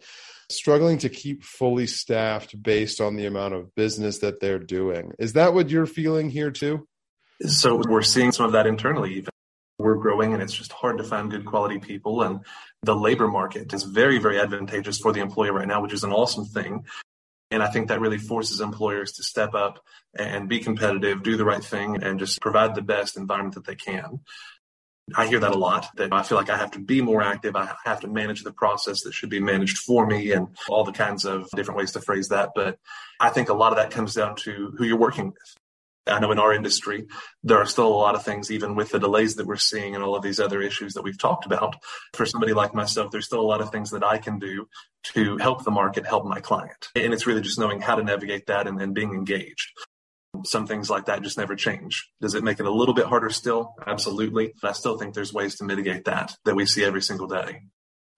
struggling 0.51 0.99
to 0.99 1.09
keep 1.09 1.43
fully 1.43 1.87
staffed 1.87 2.61
based 2.61 3.01
on 3.01 3.17
the 3.17 3.27
amount 3.27 3.55
of 3.55 3.75
business 3.75 4.19
that 4.19 4.41
they're 4.41 4.59
doing. 4.59 5.13
Is 5.19 5.35
that 5.35 5.55
what 5.55 5.71
you're 5.71 5.87
feeling 5.87 6.31
here 6.31 6.51
too? 6.51 6.87
So 7.43 7.83
we're 7.89 8.03
seeing 8.03 8.33
some 8.33 8.47
of 8.47 8.53
that 8.53 8.67
internally 8.67 9.15
even. 9.15 9.31
We're 9.79 9.97
growing 9.97 10.33
and 10.33 10.43
it's 10.43 10.55
just 10.55 10.73
hard 10.73 10.99
to 10.99 11.05
find 11.05 11.31
good 11.31 11.45
quality 11.45 11.79
people 11.79 12.23
and 12.23 12.41
the 12.83 12.97
labor 12.97 13.29
market 13.29 13.75
is 13.75 13.83
very, 13.83 14.19
very 14.19 14.41
advantageous 14.41 14.99
for 14.99 15.13
the 15.13 15.21
employer 15.21 15.53
right 15.53 15.69
now, 15.69 15.83
which 15.83 15.93
is 15.93 16.05
an 16.05 16.13
awesome 16.13 16.47
thing. 16.47 16.87
And 17.51 17.63
I 17.63 17.69
think 17.69 17.89
that 17.89 18.01
really 18.01 18.19
forces 18.19 18.61
employers 18.61 19.13
to 19.13 19.23
step 19.23 19.55
up 19.55 19.85
and 20.19 20.49
be 20.49 20.61
competitive, 20.61 21.23
do 21.23 21.37
the 21.37 21.45
right 21.45 21.63
thing, 21.63 22.03
and 22.03 22.19
just 22.19 22.41
provide 22.41 22.75
the 22.75 22.83
best 22.83 23.17
environment 23.17 23.55
that 23.55 23.67
they 23.67 23.77
can. 23.77 24.21
I 25.15 25.27
hear 25.29 25.39
that 25.39 25.53
a 25.53 25.59
lot 25.59 25.87
that 25.97 26.13
I 26.13 26.23
feel 26.23 26.37
like 26.37 26.51
I 26.51 26.57
have 26.57 26.73
to 26.73 26.81
be 26.81 27.01
more 27.01 27.23
active. 27.23 27.55
I 27.55 27.75
have 27.85 28.01
to 28.01 28.09
manage 28.09 28.43
the 28.43 28.53
process 28.53 29.03
that 29.03 29.15
should 29.15 29.31
be 29.31 29.41
managed 29.41 29.79
for 29.79 30.05
me 30.05 30.33
and 30.33 30.49
all 30.69 30.85
the 30.85 30.93
kinds 30.93 31.25
of 31.25 31.49
different 31.55 31.79
ways 31.79 31.93
to 31.93 32.01
phrase 32.01 32.29
that. 32.29 32.51
But 32.55 32.79
I 33.21 33.31
think 33.31 33.49
a 33.49 33.55
lot 33.55 33.73
of 33.73 33.79
that 33.79 33.93
comes 33.93 34.15
down 34.15 34.35
to 34.37 34.75
who 34.77 34.85
you're 34.85 34.99
working 34.99 35.27
with. 35.27 35.57
I 36.09 36.21
know 36.21 36.31
in 36.31 36.39
our 36.39 36.53
industry, 36.53 37.07
there 37.43 37.59
are 37.59 37.67
still 37.67 37.89
a 37.89 37.89
lot 37.89 38.15
of 38.15 38.25
things, 38.25 38.51
even 38.51 38.77
with 38.77 38.91
the 38.91 39.01
delays 39.01 39.37
that 39.37 39.47
we're 39.47 39.57
seeing 39.57 39.95
and 39.95 40.05
all 40.05 40.15
of 40.15 40.23
these 40.23 40.39
other 40.39 40.61
issues 40.61 40.95
that 40.95 41.03
we've 41.03 41.19
talked 41.19 41.47
about. 41.47 41.77
For 42.15 42.27
somebody 42.27 42.53
like 42.53 42.75
myself, 42.75 43.11
there's 43.11 43.27
still 43.27 43.41
a 43.41 43.43
lot 43.43 43.61
of 43.61 43.71
things 43.71 43.91
that 43.91 44.05
I 44.05 44.19
can 44.19 44.39
do 44.39 44.69
to 45.15 45.37
help 45.39 45.65
the 45.65 45.73
market, 45.73 46.07
help 46.07 46.25
my 46.25 46.41
client. 46.41 46.89
And 46.95 47.13
it's 47.13 47.27
really 47.27 47.41
just 47.41 47.59
knowing 47.59 47.81
how 47.81 47.97
to 47.97 48.05
navigate 48.05 48.47
that 48.47 48.69
and, 48.69 48.81
and 48.81 48.95
being 48.95 49.15
engaged 49.15 49.73
some 50.45 50.67
things 50.67 50.91
like 50.91 51.07
that 51.07 51.23
just 51.23 51.39
never 51.39 51.57
change. 51.57 52.09
Does 52.21 52.35
it 52.35 52.45
make 52.45 52.61
it 52.61 52.67
a 52.67 52.71
little 52.71 52.95
bit 52.95 53.07
harder 53.07 53.31
still? 53.31 53.75
Absolutely. 53.87 54.53
But 54.61 54.69
I 54.69 54.73
still 54.73 54.99
think 54.99 55.15
there's 55.15 55.33
ways 55.33 55.57
to 55.57 55.65
mitigate 55.65 56.05
that 56.05 56.35
that 56.45 56.57
we 56.57 56.67
see 56.67 56.85
every 56.85 57.03
single 57.03 57.27
day. 57.27 57.63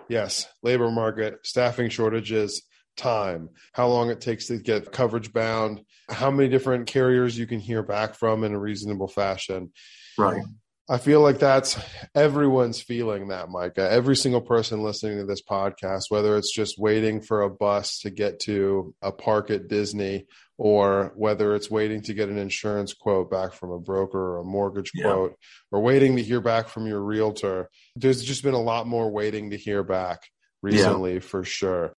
Yes. 0.08 0.46
Labor 0.62 0.90
market, 0.90 1.38
staffing 1.44 1.90
shortages, 1.90 2.62
time, 2.96 3.50
how 3.72 3.88
long 3.88 4.10
it 4.10 4.20
takes 4.20 4.46
to 4.48 4.58
get 4.58 4.92
coverage 4.92 5.32
bound, 5.32 5.82
how 6.10 6.30
many 6.30 6.48
different 6.48 6.86
carriers 6.86 7.38
you 7.38 7.46
can 7.46 7.60
hear 7.60 7.82
back 7.82 8.14
from 8.14 8.44
in 8.44 8.52
a 8.52 8.58
reasonable 8.58 9.08
fashion. 9.08 9.72
Right. 10.18 10.42
I 10.90 10.96
feel 10.96 11.20
like 11.20 11.38
that's 11.38 11.78
everyone's 12.14 12.80
feeling 12.80 13.28
that, 13.28 13.50
Micah. 13.50 13.90
Every 13.90 14.16
single 14.16 14.40
person 14.40 14.82
listening 14.82 15.18
to 15.18 15.26
this 15.26 15.42
podcast, 15.42 16.04
whether 16.08 16.36
it's 16.36 16.54
just 16.54 16.78
waiting 16.78 17.20
for 17.20 17.42
a 17.42 17.50
bus 17.50 17.98
to 18.00 18.10
get 18.10 18.40
to 18.40 18.94
a 19.02 19.12
park 19.12 19.50
at 19.50 19.68
Disney 19.68 20.26
or 20.58 21.12
whether 21.14 21.54
it's 21.54 21.70
waiting 21.70 22.02
to 22.02 22.12
get 22.12 22.28
an 22.28 22.36
insurance 22.36 22.92
quote 22.92 23.30
back 23.30 23.52
from 23.52 23.70
a 23.70 23.78
broker 23.78 24.18
or 24.18 24.38
a 24.38 24.44
mortgage 24.44 24.90
yeah. 24.92 25.04
quote 25.04 25.36
or 25.70 25.80
waiting 25.80 26.16
to 26.16 26.22
hear 26.22 26.40
back 26.40 26.68
from 26.68 26.86
your 26.86 27.00
realtor, 27.00 27.70
there's 27.94 28.22
just 28.24 28.42
been 28.42 28.54
a 28.54 28.60
lot 28.60 28.86
more 28.86 29.08
waiting 29.08 29.50
to 29.50 29.56
hear 29.56 29.84
back 29.84 30.20
recently 30.60 31.14
yeah. 31.14 31.20
for 31.20 31.44
sure. 31.44 31.92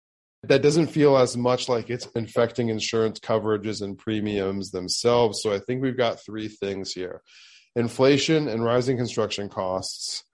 That 0.42 0.62
doesn't 0.62 0.88
feel 0.88 1.16
as 1.16 1.36
much 1.36 1.68
like 1.68 1.88
it's 1.88 2.06
infecting 2.14 2.68
insurance 2.68 3.20
coverages 3.20 3.80
and 3.80 3.96
premiums 3.96 4.70
themselves. 4.70 5.40
So 5.42 5.52
I 5.52 5.60
think 5.60 5.82
we've 5.82 5.96
got 5.96 6.24
three 6.24 6.48
things 6.48 6.92
here 6.92 7.22
inflation 7.76 8.48
and 8.48 8.64
rising 8.64 8.96
construction 8.96 9.48
costs, 9.48 10.24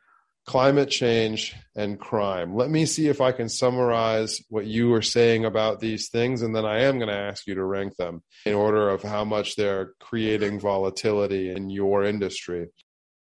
climate 0.47 0.91
change, 0.91 1.55
and 1.75 1.99
crime. 1.99 2.55
Let 2.55 2.71
me 2.71 2.85
see 2.85 3.09
if 3.09 3.21
I 3.21 3.33
can 3.33 3.49
summarize 3.49 4.43
what 4.49 4.67
you 4.67 4.91
were 4.91 5.03
saying 5.03 5.45
about 5.45 5.81
these 5.81 6.09
things, 6.09 6.43
and 6.43 6.55
then 6.55 6.67
I 6.67 6.83
am 6.83 6.99
going 6.99 7.09
to 7.09 7.17
ask 7.17 7.47
you 7.47 7.55
to 7.55 7.65
rank 7.65 7.97
them 7.97 8.23
in 8.45 8.55
order 8.55 8.91
of 8.91 9.03
how 9.03 9.25
much 9.25 9.57
they're 9.57 9.93
creating 10.01 10.61
volatility 10.61 11.51
in 11.51 11.71
your 11.71 12.05
industry. 12.05 12.69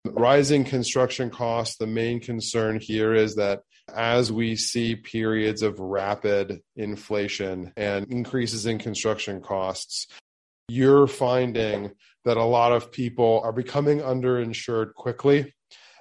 Rising 0.06 0.64
construction 0.64 1.28
costs, 1.30 1.76
the 1.76 1.86
main 1.86 2.20
concern 2.20 2.78
here 2.80 3.14
is 3.14 3.34
that 3.34 3.62
as 3.92 4.30
we 4.30 4.54
see 4.54 4.94
periods 4.94 5.62
of 5.62 5.80
rapid 5.80 6.60
inflation 6.76 7.72
and 7.76 8.06
increases 8.12 8.66
in 8.66 8.78
construction 8.78 9.40
costs, 9.40 10.06
you're 10.68 11.06
finding 11.06 11.90
that 12.24 12.36
a 12.36 12.44
lot 12.44 12.72
of 12.72 12.92
people 12.92 13.40
are 13.42 13.52
becoming 13.52 14.00
underinsured 14.00 14.94
quickly 14.94 15.52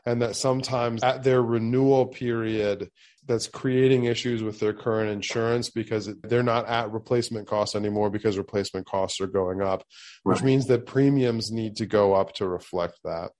and 0.08 0.22
that 0.22 0.38
sometimes 0.38 1.04
at 1.04 1.22
their 1.22 1.41
renewal 1.41 2.06
period 2.06 2.89
that's 3.26 3.48
creating 3.48 4.06
issues 4.06 4.41
with 4.41 4.58
their 4.58 4.72
current 4.72 5.12
insurance 5.12 5.70
because 5.70 6.10
they're 6.24 6.41
not 6.41 6.65
at 6.65 6.93
replacement 6.93 7.46
costs 7.46 7.76
anymore 7.76 8.10
because 8.10 8.38
replacement 8.38 8.88
costs 8.88 9.20
are 9.20 9.28
going 9.28 9.62
up 9.62 9.84
which 10.24 10.41
means 10.41 10.67
that 10.67 10.86
premiums 10.86 11.52
need 11.52 11.76
to 11.76 11.86
go 11.86 12.13
up 12.13 12.34
to 12.34 12.48
reflect 12.48 12.98
that. 13.04 13.32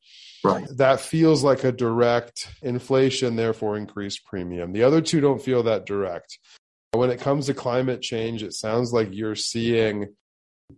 Right. 0.44 0.68
That 0.76 1.00
feels 1.00 1.42
like 1.42 1.64
a 1.64 1.72
direct 1.72 2.50
inflation 2.62 3.38
therefore 3.38 3.78
increased 3.78 4.26
premium. 4.26 4.74
The 4.74 4.84
other 4.84 5.02
two 5.02 5.22
don't 5.22 5.42
feel 5.42 5.64
that 5.64 5.86
direct. 5.86 6.38
When 6.92 7.12
it 7.12 7.22
comes 7.22 7.46
to 7.46 7.54
climate 7.54 8.02
change 8.02 8.44
it 8.44 8.54
sounds 8.54 8.92
like 8.92 9.08
you're 9.12 9.36
seeing 9.36 10.08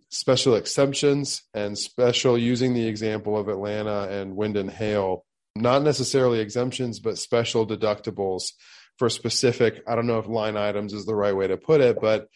special 0.08 0.54
exemptions 0.54 1.42
and 1.52 1.76
special 1.76 2.38
using 2.38 2.74
the 2.74 2.86
example 2.86 3.36
of 3.36 3.48
Atlanta 3.48 4.08
and 4.08 4.36
wind 4.36 4.56
and 4.56 4.70
hail, 4.70 5.24
not 5.60 5.82
necessarily 5.82 6.40
exemptions, 6.40 7.00
but 7.00 7.18
special 7.18 7.66
deductibles 7.66 8.52
for 8.98 9.08
specific, 9.08 9.82
I 9.86 9.94
don't 9.94 10.06
know 10.06 10.18
if 10.18 10.26
line 10.26 10.56
items 10.56 10.92
is 10.92 11.06
the 11.06 11.14
right 11.14 11.34
way 11.34 11.46
to 11.48 11.56
put 11.56 11.80
it, 11.80 11.98
but 12.00 12.28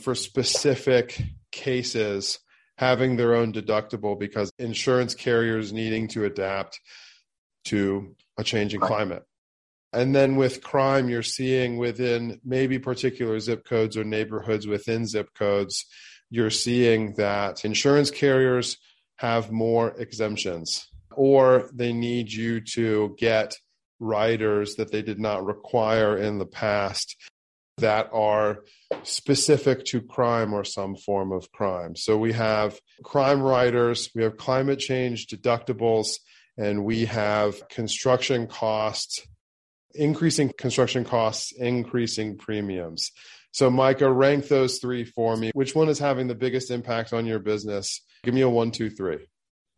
for 0.00 0.14
specific 0.14 1.20
cases 1.50 2.38
having 2.78 3.16
their 3.16 3.34
own 3.34 3.52
deductible 3.52 4.18
because 4.18 4.50
insurance 4.58 5.14
carriers 5.14 5.72
needing 5.72 6.08
to 6.08 6.24
adapt 6.24 6.80
to 7.66 8.16
a 8.38 8.42
changing 8.42 8.80
climate. 8.80 9.22
And 9.92 10.14
then 10.14 10.36
with 10.36 10.62
crime, 10.62 11.10
you're 11.10 11.22
seeing 11.22 11.76
within 11.76 12.40
maybe 12.42 12.78
particular 12.78 13.38
zip 13.38 13.64
codes 13.64 13.96
or 13.96 14.04
neighborhoods 14.04 14.66
within 14.66 15.06
zip 15.06 15.28
codes 15.34 15.84
you're 16.32 16.50
seeing 16.50 17.12
that 17.16 17.62
insurance 17.62 18.10
carriers 18.10 18.78
have 19.16 19.52
more 19.52 19.90
exemptions 20.00 20.88
or 21.16 21.70
they 21.72 21.92
need 21.92 22.32
you 22.32 22.60
to 22.74 23.14
get 23.18 23.54
riders 24.00 24.76
that 24.76 24.90
they 24.90 25.02
did 25.02 25.20
not 25.20 25.44
require 25.44 26.16
in 26.16 26.38
the 26.38 26.46
past 26.46 27.16
that 27.78 28.08
are 28.12 28.64
specific 29.02 29.84
to 29.86 30.00
crime 30.00 30.52
or 30.52 30.64
some 30.64 30.94
form 30.96 31.32
of 31.32 31.50
crime. 31.52 31.96
So 31.96 32.16
we 32.16 32.32
have 32.32 32.78
crime 33.02 33.40
riders, 33.40 34.10
we 34.14 34.22
have 34.22 34.36
climate 34.36 34.78
change 34.78 35.26
deductibles, 35.26 36.18
and 36.56 36.84
we 36.84 37.06
have 37.06 37.68
construction 37.68 38.46
costs, 38.46 39.26
increasing 39.94 40.52
construction 40.56 41.04
costs, 41.04 41.52
increasing 41.52 42.36
premiums. 42.36 43.10
So, 43.52 43.70
Micah, 43.70 44.10
rank 44.10 44.48
those 44.48 44.78
three 44.78 45.04
for 45.04 45.36
me. 45.36 45.50
Which 45.54 45.74
one 45.74 45.88
is 45.88 45.98
having 45.98 46.26
the 46.26 46.34
biggest 46.34 46.70
impact 46.70 47.12
on 47.12 47.26
your 47.26 47.38
business? 47.38 48.00
Give 48.22 48.32
me 48.32 48.40
a 48.40 48.48
one, 48.48 48.70
two, 48.70 48.88
three. 48.88 49.28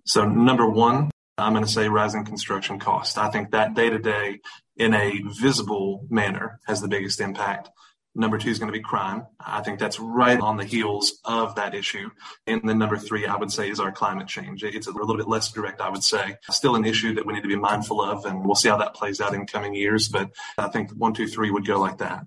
So, 0.06 0.24
number 0.24 0.68
one, 0.68 1.10
I'm 1.36 1.52
going 1.52 1.64
to 1.64 1.70
say 1.70 1.88
rising 1.88 2.24
construction 2.24 2.78
cost. 2.78 3.18
I 3.18 3.28
think 3.28 3.50
that 3.50 3.74
day 3.74 3.90
to 3.90 3.98
day, 3.98 4.40
in 4.76 4.94
a 4.94 5.20
visible 5.40 6.06
manner, 6.08 6.60
has 6.66 6.80
the 6.80 6.88
biggest 6.88 7.20
impact. 7.20 7.70
Number 8.16 8.38
two 8.38 8.50
is 8.50 8.60
going 8.60 8.72
to 8.72 8.78
be 8.78 8.82
crime. 8.82 9.26
I 9.40 9.60
think 9.62 9.80
that's 9.80 9.98
right 9.98 10.38
on 10.38 10.56
the 10.56 10.64
heels 10.64 11.18
of 11.24 11.56
that 11.56 11.74
issue. 11.74 12.10
And 12.46 12.60
then 12.62 12.78
number 12.78 12.96
three, 12.96 13.26
I 13.26 13.34
would 13.34 13.50
say, 13.50 13.68
is 13.68 13.80
our 13.80 13.90
climate 13.90 14.28
change. 14.28 14.62
It's 14.62 14.86
a 14.86 14.92
little 14.92 15.16
bit 15.16 15.26
less 15.26 15.50
direct, 15.50 15.80
I 15.80 15.90
would 15.90 16.04
say. 16.04 16.36
Still 16.50 16.76
an 16.76 16.84
issue 16.84 17.14
that 17.14 17.26
we 17.26 17.34
need 17.34 17.42
to 17.42 17.48
be 17.48 17.56
mindful 17.56 18.00
of, 18.00 18.24
and 18.24 18.46
we'll 18.46 18.54
see 18.54 18.68
how 18.68 18.76
that 18.76 18.94
plays 18.94 19.20
out 19.20 19.34
in 19.34 19.46
coming 19.46 19.74
years. 19.74 20.08
But 20.08 20.30
I 20.56 20.68
think 20.68 20.92
one, 20.92 21.14
two, 21.14 21.26
three 21.26 21.50
would 21.50 21.66
go 21.66 21.80
like 21.80 21.98
that. 21.98 22.24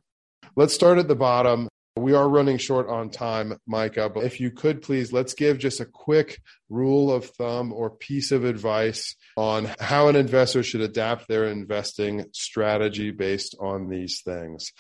Let's 0.58 0.74
start 0.74 0.98
at 0.98 1.08
the 1.08 1.16
bottom. 1.16 1.70
We 1.98 2.14
are 2.14 2.30
running 2.30 2.58
short 2.58 2.88
on 2.88 3.10
time, 3.10 3.58
Micah, 3.66 4.10
but 4.10 4.24
if 4.24 4.40
you 4.40 4.52
could 4.52 4.82
please, 4.82 5.12
let's 5.12 5.34
give 5.34 5.58
just 5.58 5.80
a 5.80 5.86
quick 5.86 6.42
rule 6.70 7.12
of 7.12 7.26
thumb 7.26 7.74
or 7.74 7.90
piece 7.90 8.32
of 8.32 8.46
advice 8.46 9.16
on 9.36 9.70
how 9.80 10.08
an 10.08 10.16
investor 10.16 10.64
should 10.64 10.82
adapt 10.82 11.28
their 11.28 11.46
investing 11.46 12.26
strategy 12.34 13.12
based 13.12 13.56
on 13.60 13.90
these 13.90 14.22
things. 14.22 14.72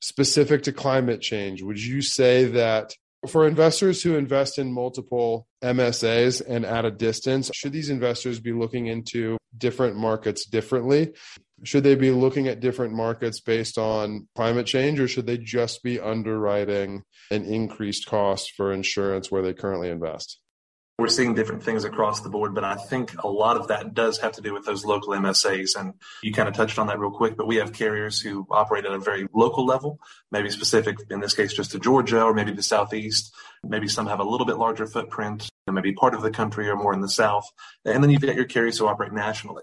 Specific 0.00 0.62
to 0.64 0.72
climate 0.72 1.20
change, 1.20 1.62
would 1.62 1.82
you 1.82 2.02
say 2.02 2.46
that 2.46 2.92
for 3.28 3.46
investors 3.46 4.02
who 4.02 4.16
invest 4.16 4.58
in 4.58 4.72
multiple 4.72 5.46
MSAs 5.62 6.42
and 6.46 6.64
at 6.64 6.84
a 6.84 6.90
distance, 6.90 7.50
should 7.54 7.72
these 7.72 7.90
investors 7.90 8.40
be 8.40 8.52
looking 8.52 8.86
into 8.86 9.38
different 9.56 9.96
markets 9.96 10.44
differently? 10.44 11.12
Should 11.64 11.84
they 11.84 11.94
be 11.94 12.10
looking 12.10 12.48
at 12.48 12.60
different 12.60 12.92
markets 12.92 13.40
based 13.40 13.78
on 13.78 14.26
climate 14.34 14.66
change, 14.66 14.98
or 14.98 15.06
should 15.06 15.26
they 15.26 15.38
just 15.38 15.82
be 15.82 16.00
underwriting 16.00 17.04
an 17.30 17.44
increased 17.44 18.06
cost 18.06 18.52
for 18.56 18.72
insurance 18.72 19.30
where 19.30 19.42
they 19.42 19.54
currently 19.54 19.88
invest? 19.88 20.40
We're 20.98 21.08
seeing 21.08 21.34
different 21.34 21.62
things 21.62 21.84
across 21.84 22.20
the 22.20 22.28
board, 22.28 22.54
but 22.54 22.64
I 22.64 22.74
think 22.74 23.22
a 23.22 23.28
lot 23.28 23.56
of 23.56 23.68
that 23.68 23.94
does 23.94 24.18
have 24.18 24.32
to 24.32 24.42
do 24.42 24.52
with 24.52 24.66
those 24.66 24.84
local 24.84 25.14
MSAs. 25.14 25.74
And 25.74 25.94
you 26.22 26.32
kind 26.32 26.48
of 26.48 26.54
touched 26.54 26.78
on 26.78 26.88
that 26.88 26.98
real 26.98 27.10
quick, 27.10 27.36
but 27.36 27.46
we 27.46 27.56
have 27.56 27.72
carriers 27.72 28.20
who 28.20 28.46
operate 28.50 28.84
at 28.84 28.92
a 28.92 28.98
very 28.98 29.26
local 29.32 29.64
level, 29.64 29.98
maybe 30.30 30.50
specific, 30.50 30.98
in 31.10 31.20
this 31.20 31.34
case, 31.34 31.54
just 31.54 31.72
to 31.72 31.78
Georgia 31.78 32.22
or 32.22 32.34
maybe 32.34 32.52
the 32.52 32.62
Southeast. 32.62 33.34
Maybe 33.64 33.88
some 33.88 34.06
have 34.06 34.20
a 34.20 34.24
little 34.24 34.46
bit 34.46 34.58
larger 34.58 34.86
footprint, 34.86 35.48
maybe 35.66 35.92
part 35.92 36.14
of 36.14 36.22
the 36.22 36.30
country 36.30 36.68
or 36.68 36.76
more 36.76 36.92
in 36.92 37.00
the 37.00 37.08
South. 37.08 37.46
And 37.84 38.02
then 38.02 38.10
you've 38.10 38.22
got 38.22 38.36
your 38.36 38.44
carriers 38.44 38.78
who 38.78 38.86
operate 38.86 39.12
nationally 39.12 39.62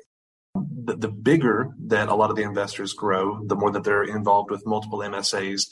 the, 0.85 0.95
the 0.95 1.07
bigger 1.07 1.73
that 1.87 2.09
a 2.09 2.15
lot 2.15 2.29
of 2.29 2.35
the 2.35 2.43
investors 2.43 2.93
grow, 2.93 3.43
the 3.45 3.55
more 3.55 3.71
that 3.71 3.83
they're 3.83 4.03
involved 4.03 4.51
with 4.51 4.65
multiple 4.65 4.99
MSAs, 4.99 5.69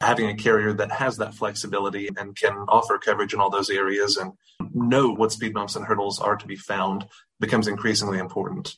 having 0.00 0.28
a 0.28 0.34
carrier 0.34 0.72
that 0.72 0.92
has 0.92 1.16
that 1.16 1.34
flexibility 1.34 2.08
and 2.16 2.36
can 2.36 2.52
offer 2.68 2.98
coverage 2.98 3.32
in 3.32 3.40
all 3.40 3.50
those 3.50 3.70
areas 3.70 4.16
and 4.16 4.32
know 4.72 5.10
what 5.10 5.32
speed 5.32 5.54
bumps 5.54 5.76
and 5.76 5.86
hurdles 5.86 6.20
are 6.20 6.36
to 6.36 6.46
be 6.46 6.56
found 6.56 7.06
becomes 7.40 7.68
increasingly 7.68 8.18
important. 8.18 8.76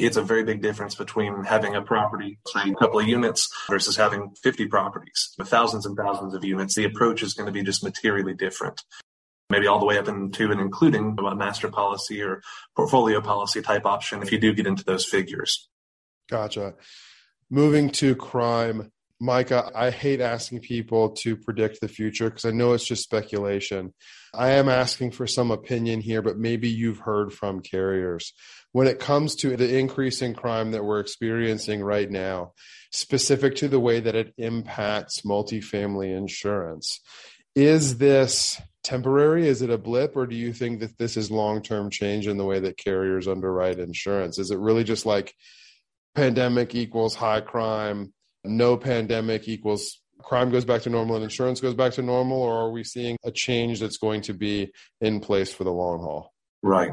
It's 0.00 0.16
a 0.16 0.22
very 0.22 0.44
big 0.44 0.62
difference 0.62 0.94
between 0.94 1.44
having 1.44 1.74
a 1.74 1.82
property, 1.82 2.38
say 2.46 2.70
a 2.70 2.74
couple 2.74 3.00
of 3.00 3.06
units, 3.06 3.48
versus 3.68 3.96
having 3.96 4.34
50 4.42 4.66
properties 4.66 5.34
with 5.38 5.48
thousands 5.48 5.86
and 5.86 5.96
thousands 5.96 6.34
of 6.34 6.44
units. 6.44 6.74
The 6.74 6.84
approach 6.84 7.22
is 7.22 7.34
going 7.34 7.46
to 7.46 7.52
be 7.52 7.62
just 7.62 7.84
materially 7.84 8.34
different. 8.34 8.82
Maybe 9.50 9.66
all 9.66 9.78
the 9.78 9.86
way 9.86 9.98
up 9.98 10.08
into 10.08 10.50
and 10.50 10.60
including 10.60 11.16
a 11.18 11.34
master 11.34 11.68
policy 11.68 12.22
or 12.22 12.42
portfolio 12.76 13.20
policy 13.20 13.60
type 13.62 13.84
option 13.86 14.22
if 14.22 14.32
you 14.32 14.38
do 14.38 14.54
get 14.54 14.66
into 14.66 14.84
those 14.84 15.04
figures. 15.04 15.68
Gotcha. 16.28 16.74
Moving 17.50 17.90
to 17.90 18.14
crime, 18.16 18.90
Micah, 19.20 19.70
I 19.74 19.90
hate 19.90 20.20
asking 20.20 20.60
people 20.60 21.10
to 21.22 21.36
predict 21.36 21.80
the 21.80 21.88
future 21.88 22.30
because 22.30 22.44
I 22.44 22.50
know 22.50 22.72
it's 22.72 22.86
just 22.86 23.04
speculation. 23.04 23.94
I 24.32 24.50
am 24.52 24.68
asking 24.68 25.12
for 25.12 25.26
some 25.26 25.50
opinion 25.50 26.00
here, 26.00 26.22
but 26.22 26.38
maybe 26.38 26.68
you've 26.68 26.98
heard 26.98 27.32
from 27.32 27.60
carriers. 27.60 28.32
When 28.72 28.88
it 28.88 28.98
comes 28.98 29.36
to 29.36 29.56
the 29.56 29.78
increase 29.78 30.20
in 30.20 30.34
crime 30.34 30.72
that 30.72 30.84
we're 30.84 31.00
experiencing 31.00 31.82
right 31.82 32.10
now, 32.10 32.54
specific 32.90 33.54
to 33.56 33.68
the 33.68 33.78
way 33.78 34.00
that 34.00 34.16
it 34.16 34.34
impacts 34.36 35.20
multifamily 35.20 36.16
insurance, 36.16 37.00
is 37.54 37.98
this 37.98 38.60
temporary? 38.84 39.48
Is 39.48 39.62
it 39.62 39.70
a 39.70 39.78
blip? 39.78 40.16
Or 40.16 40.26
do 40.26 40.36
you 40.36 40.52
think 40.52 40.80
that 40.80 40.96
this 40.98 41.16
is 41.16 41.30
long 41.30 41.62
term 41.62 41.90
change 41.90 42.28
in 42.28 42.36
the 42.36 42.44
way 42.44 42.60
that 42.60 42.76
carriers 42.76 43.26
underwrite 43.26 43.78
insurance? 43.78 44.38
Is 44.38 44.50
it 44.50 44.58
really 44.58 44.84
just 44.84 45.06
like 45.06 45.34
pandemic 46.14 46.74
equals 46.74 47.14
high 47.14 47.40
crime, 47.40 48.12
no 48.44 48.76
pandemic 48.76 49.48
equals 49.48 50.00
crime 50.22 50.50
goes 50.50 50.64
back 50.64 50.82
to 50.82 50.90
normal 50.90 51.16
and 51.16 51.24
insurance 51.24 51.60
goes 51.60 51.74
back 51.74 51.92
to 51.94 52.02
normal? 52.02 52.40
Or 52.40 52.54
are 52.54 52.70
we 52.70 52.84
seeing 52.84 53.16
a 53.24 53.30
change 53.30 53.80
that's 53.80 53.98
going 53.98 54.22
to 54.22 54.34
be 54.34 54.72
in 55.00 55.20
place 55.20 55.52
for 55.52 55.64
the 55.64 55.72
long 55.72 56.00
haul? 56.00 56.32
Right. 56.62 56.92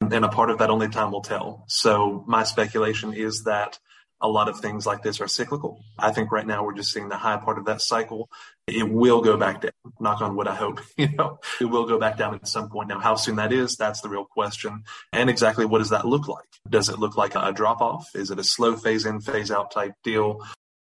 And 0.00 0.24
a 0.24 0.28
part 0.28 0.50
of 0.50 0.58
that 0.58 0.70
only 0.70 0.88
time 0.88 1.12
will 1.12 1.22
tell. 1.22 1.64
So 1.68 2.24
my 2.26 2.44
speculation 2.44 3.12
is 3.14 3.44
that 3.44 3.78
a 4.24 4.28
lot 4.28 4.48
of 4.48 4.58
things 4.58 4.86
like 4.86 5.02
this 5.02 5.20
are 5.20 5.28
cyclical. 5.28 5.84
I 5.98 6.10
think 6.10 6.32
right 6.32 6.46
now 6.46 6.64
we're 6.64 6.72
just 6.72 6.94
seeing 6.94 7.10
the 7.10 7.16
high 7.18 7.36
part 7.36 7.58
of 7.58 7.66
that 7.66 7.82
cycle. 7.82 8.30
It 8.66 8.88
will 8.90 9.20
go 9.20 9.36
back 9.36 9.60
down. 9.60 9.72
Knock 10.00 10.22
on 10.22 10.34
wood, 10.34 10.48
I 10.48 10.54
hope. 10.54 10.80
You 10.96 11.08
know, 11.08 11.40
it 11.60 11.66
will 11.66 11.86
go 11.86 11.98
back 11.98 12.16
down 12.16 12.34
at 12.34 12.48
some 12.48 12.70
point. 12.70 12.88
Now, 12.88 13.00
how 13.00 13.16
soon 13.16 13.36
that 13.36 13.52
is, 13.52 13.76
that's 13.76 14.00
the 14.00 14.08
real 14.08 14.24
question. 14.24 14.84
And 15.12 15.28
exactly 15.28 15.66
what 15.66 15.80
does 15.80 15.90
that 15.90 16.06
look 16.06 16.26
like? 16.26 16.46
Does 16.70 16.88
it 16.88 16.98
look 16.98 17.18
like 17.18 17.34
a 17.34 17.52
drop 17.52 17.82
off? 17.82 18.08
Is 18.14 18.30
it 18.30 18.38
a 18.38 18.44
slow 18.44 18.76
phase 18.76 19.04
in, 19.04 19.20
phase 19.20 19.50
out 19.50 19.70
type 19.70 19.92
deal? 20.02 20.40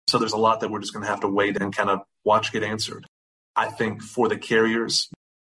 So 0.06 0.18
there's 0.18 0.32
a 0.32 0.38
lot 0.38 0.60
that 0.60 0.70
we're 0.70 0.80
just 0.80 0.94
going 0.94 1.04
to 1.04 1.10
have 1.10 1.20
to 1.20 1.28
wait 1.28 1.60
and 1.60 1.76
kind 1.76 1.90
of 1.90 2.00
watch 2.24 2.50
get 2.50 2.62
answered. 2.62 3.06
I 3.54 3.68
think 3.68 4.02
for 4.02 4.28
the 4.28 4.38
carriers, 4.38 5.10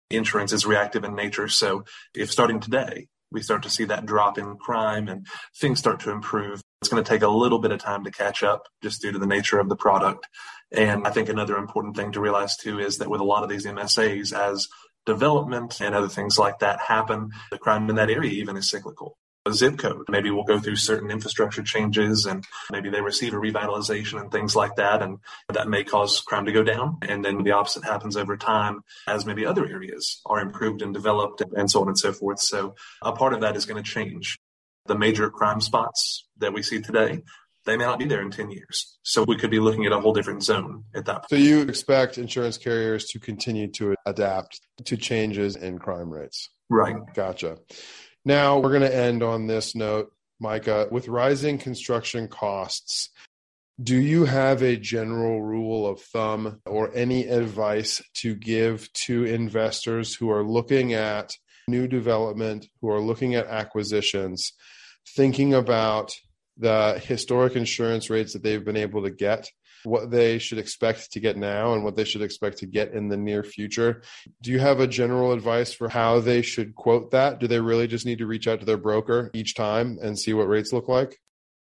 insurance 0.10 0.54
is 0.54 0.66
reactive 0.66 1.04
in 1.04 1.14
nature. 1.14 1.50
So 1.50 1.84
if 2.14 2.32
starting 2.32 2.62
today, 2.62 3.08
we 3.32 3.42
start 3.42 3.64
to 3.64 3.70
see 3.70 3.84
that 3.86 4.06
drop 4.06 4.38
in 4.38 4.56
crime 4.56 5.10
and 5.10 5.28
things 5.60 5.80
start 5.80 6.00
to 6.02 6.12
improve, 6.12 6.62
it's 6.86 6.94
going 6.94 7.04
to 7.04 7.10
take 7.10 7.24
a 7.24 7.28
little 7.28 7.58
bit 7.58 7.72
of 7.72 7.80
time 7.80 8.04
to 8.04 8.12
catch 8.12 8.44
up 8.44 8.68
just 8.84 9.02
due 9.02 9.12
to 9.12 9.18
the 9.18 9.26
nature 9.26 9.60
of 9.60 9.70
the 9.70 9.76
product. 9.76 10.28
And 10.72 11.08
I 11.08 11.10
think 11.10 11.30
another 11.30 11.58
important 11.58 11.96
thing 11.96 12.12
to 12.12 12.22
realize 12.22 12.58
too 12.58 12.80
is 12.80 13.00
that 13.00 13.10
with 13.10 13.22
a 13.22 13.26
lot 13.26 13.42
of 13.42 13.50
these 13.50 13.66
MSAs, 13.66 14.32
as 14.32 14.68
development 15.08 15.82
and 15.82 15.96
other 15.96 16.08
things 16.08 16.38
like 16.38 16.60
that 16.60 16.80
happen, 16.80 17.32
the 17.50 17.58
crime 17.58 17.90
in 17.90 17.96
that 17.96 18.12
area 18.12 18.32
even 18.34 18.56
is 18.56 18.70
cyclical 18.70 19.18
a 19.48 19.54
zip 19.54 19.78
code. 19.78 20.06
Maybe 20.10 20.32
we'll 20.32 20.44
go 20.44 20.60
through 20.60 20.78
certain 20.78 21.12
infrastructure 21.12 21.62
changes 21.62 22.26
and 22.26 22.44
maybe 22.72 22.90
they 22.90 23.02
receive 23.02 23.34
a 23.34 23.38
revitalization 23.38 24.20
and 24.20 24.32
things 24.32 24.56
like 24.56 24.78
that. 24.78 25.04
And 25.04 25.20
that 25.50 25.68
may 25.68 25.84
cause 25.84 26.22
crime 26.22 26.46
to 26.46 26.52
go 26.52 26.64
down. 26.64 26.98
And 27.04 27.24
then 27.24 27.44
the 27.44 27.52
opposite 27.52 27.84
happens 27.84 28.18
over 28.18 28.38
time 28.38 28.82
as 29.08 29.26
maybe 29.26 29.46
other 29.46 29.68
areas 29.68 30.20
are 30.26 30.40
improved 30.40 30.82
and 30.82 30.96
developed 30.96 31.44
and 31.56 31.70
so 31.70 31.82
on 31.82 31.90
and 31.90 31.98
so 31.98 32.12
forth. 32.12 32.40
So 32.40 32.74
a 33.04 33.12
part 33.12 33.34
of 33.34 33.42
that 33.42 33.56
is 33.56 33.66
going 33.66 33.84
to 33.84 33.88
change. 33.88 34.40
The 34.88 34.98
major 34.98 35.30
crime 35.30 35.62
spots 35.62 36.28
that 36.38 36.54
we 36.54 36.62
see 36.62 36.82
today, 36.82 37.22
they 37.66 37.78
may 37.78 37.86
not 37.86 38.00
be 38.00 38.06
there 38.06 38.22
in 38.22 38.30
10 38.30 38.52
years. 38.52 38.98
So 39.04 39.24
we 39.24 39.38
could 39.38 39.50
be 39.50 39.60
looking 39.60 39.86
at 39.86 39.92
a 39.92 40.00
whole 40.00 40.14
different 40.14 40.44
zone 40.44 40.84
at 40.94 41.06
that 41.06 41.14
point. 41.14 41.30
So 41.30 41.36
you 41.36 41.62
expect 41.62 42.18
insurance 42.18 42.58
carriers 42.58 43.06
to 43.06 43.20
continue 43.20 43.68
to 43.74 43.96
adapt 44.06 44.62
to 44.86 44.98
changes 44.98 45.56
in 45.56 45.80
crime 45.80 46.12
rates? 46.12 46.50
Right. 46.70 46.96
Gotcha. 47.14 47.58
Now, 48.24 48.60
we're 48.60 48.70
going 48.70 48.82
to 48.82 48.96
end 48.96 49.24
on 49.24 49.48
this 49.48 49.76
note, 49.76 50.12
Micah. 50.40 50.88
With 50.92 51.08
rising 51.08 51.58
construction 51.58 52.28
costs, 52.28 53.10
do 53.82 53.98
you 53.98 54.26
have 54.26 54.62
a 54.62 54.78
general 54.78 55.42
rule 55.42 55.88
of 55.88 56.00
thumb 56.00 56.62
or 56.66 56.96
any 56.96 57.28
advice 57.28 58.02
to 58.16 58.36
give 58.36 58.92
to 58.94 59.26
investors 59.26 60.16
who 60.16 60.32
are 60.32 60.44
looking 60.44 60.94
at 60.94 61.34
new 61.68 61.88
development, 61.88 62.68
who 62.82 62.90
are 62.90 63.02
looking 63.02 63.36
at 63.36 63.48
acquisitions, 63.48 64.54
thinking 65.08 65.54
about 65.54 66.14
the 66.58 67.02
historic 67.06 67.56
insurance 67.56 68.10
rates 68.10 68.34
that 68.34 68.44
they've 68.44 68.64
been 68.64 68.78
able 68.78 69.04
to 69.04 69.12
get 69.12 69.50
what 69.86 70.10
they 70.10 70.40
should 70.40 70.58
expect 70.58 71.12
to 71.12 71.20
get 71.20 71.38
now 71.38 71.74
and 71.74 71.84
what 71.84 71.96
they 71.96 72.04
should 72.04 72.22
expect 72.22 72.58
to 72.60 72.66
get 72.66 72.92
in 72.92 73.08
the 73.08 73.18
near 73.18 73.44
future. 73.44 74.02
Do 74.42 74.52
you 74.52 74.60
have 74.60 74.80
a 74.80 74.88
general 74.88 75.32
advice 75.32 75.74
for 75.74 75.90
how 75.90 76.20
they 76.20 76.42
should 76.42 76.76
quote 76.76 77.12
that? 77.12 77.40
Do 77.40 77.48
they 77.48 77.60
really 77.60 77.88
just 77.88 78.06
need 78.06 78.20
to 78.20 78.26
reach 78.26 78.48
out 78.48 78.60
to 78.60 78.66
their 78.66 78.78
broker 78.78 79.32
each 79.34 79.56
time 79.56 79.98
and 80.02 80.18
see 80.18 80.34
what 80.34 80.48
rates 80.48 80.74
look 80.74 80.88
like? 80.88 81.20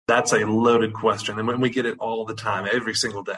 That's 0.08 0.32
a 0.32 0.46
loaded 0.46 0.92
question. 0.92 1.38
And 1.38 1.46
when 1.46 1.60
we 1.60 1.70
get 1.70 1.84
it 1.84 1.96
all 1.98 2.24
the 2.24 2.34
time, 2.34 2.68
every 2.72 2.94
single 2.94 3.22
day, 3.22 3.34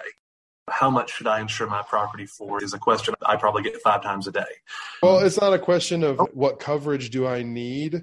how 0.71 0.91
much 0.91 1.15
should 1.15 1.27
I 1.27 1.41
insure 1.41 1.67
my 1.67 1.83
property 1.83 2.27
for 2.27 2.63
is 2.63 2.75
a 2.75 2.79
question 2.79 3.15
I 3.25 3.37
probably 3.37 3.63
get 3.63 3.81
five 3.81 4.03
times 4.03 4.29
a 4.29 4.33
day. 4.33 4.45
Well, 5.03 5.21
it's 5.21 5.41
not 5.41 5.55
a 5.55 5.59
question 5.59 6.05
of 6.05 6.21
what 6.35 6.61
coverage 6.61 7.09
do 7.09 7.27
I 7.27 7.43
need. 7.43 8.03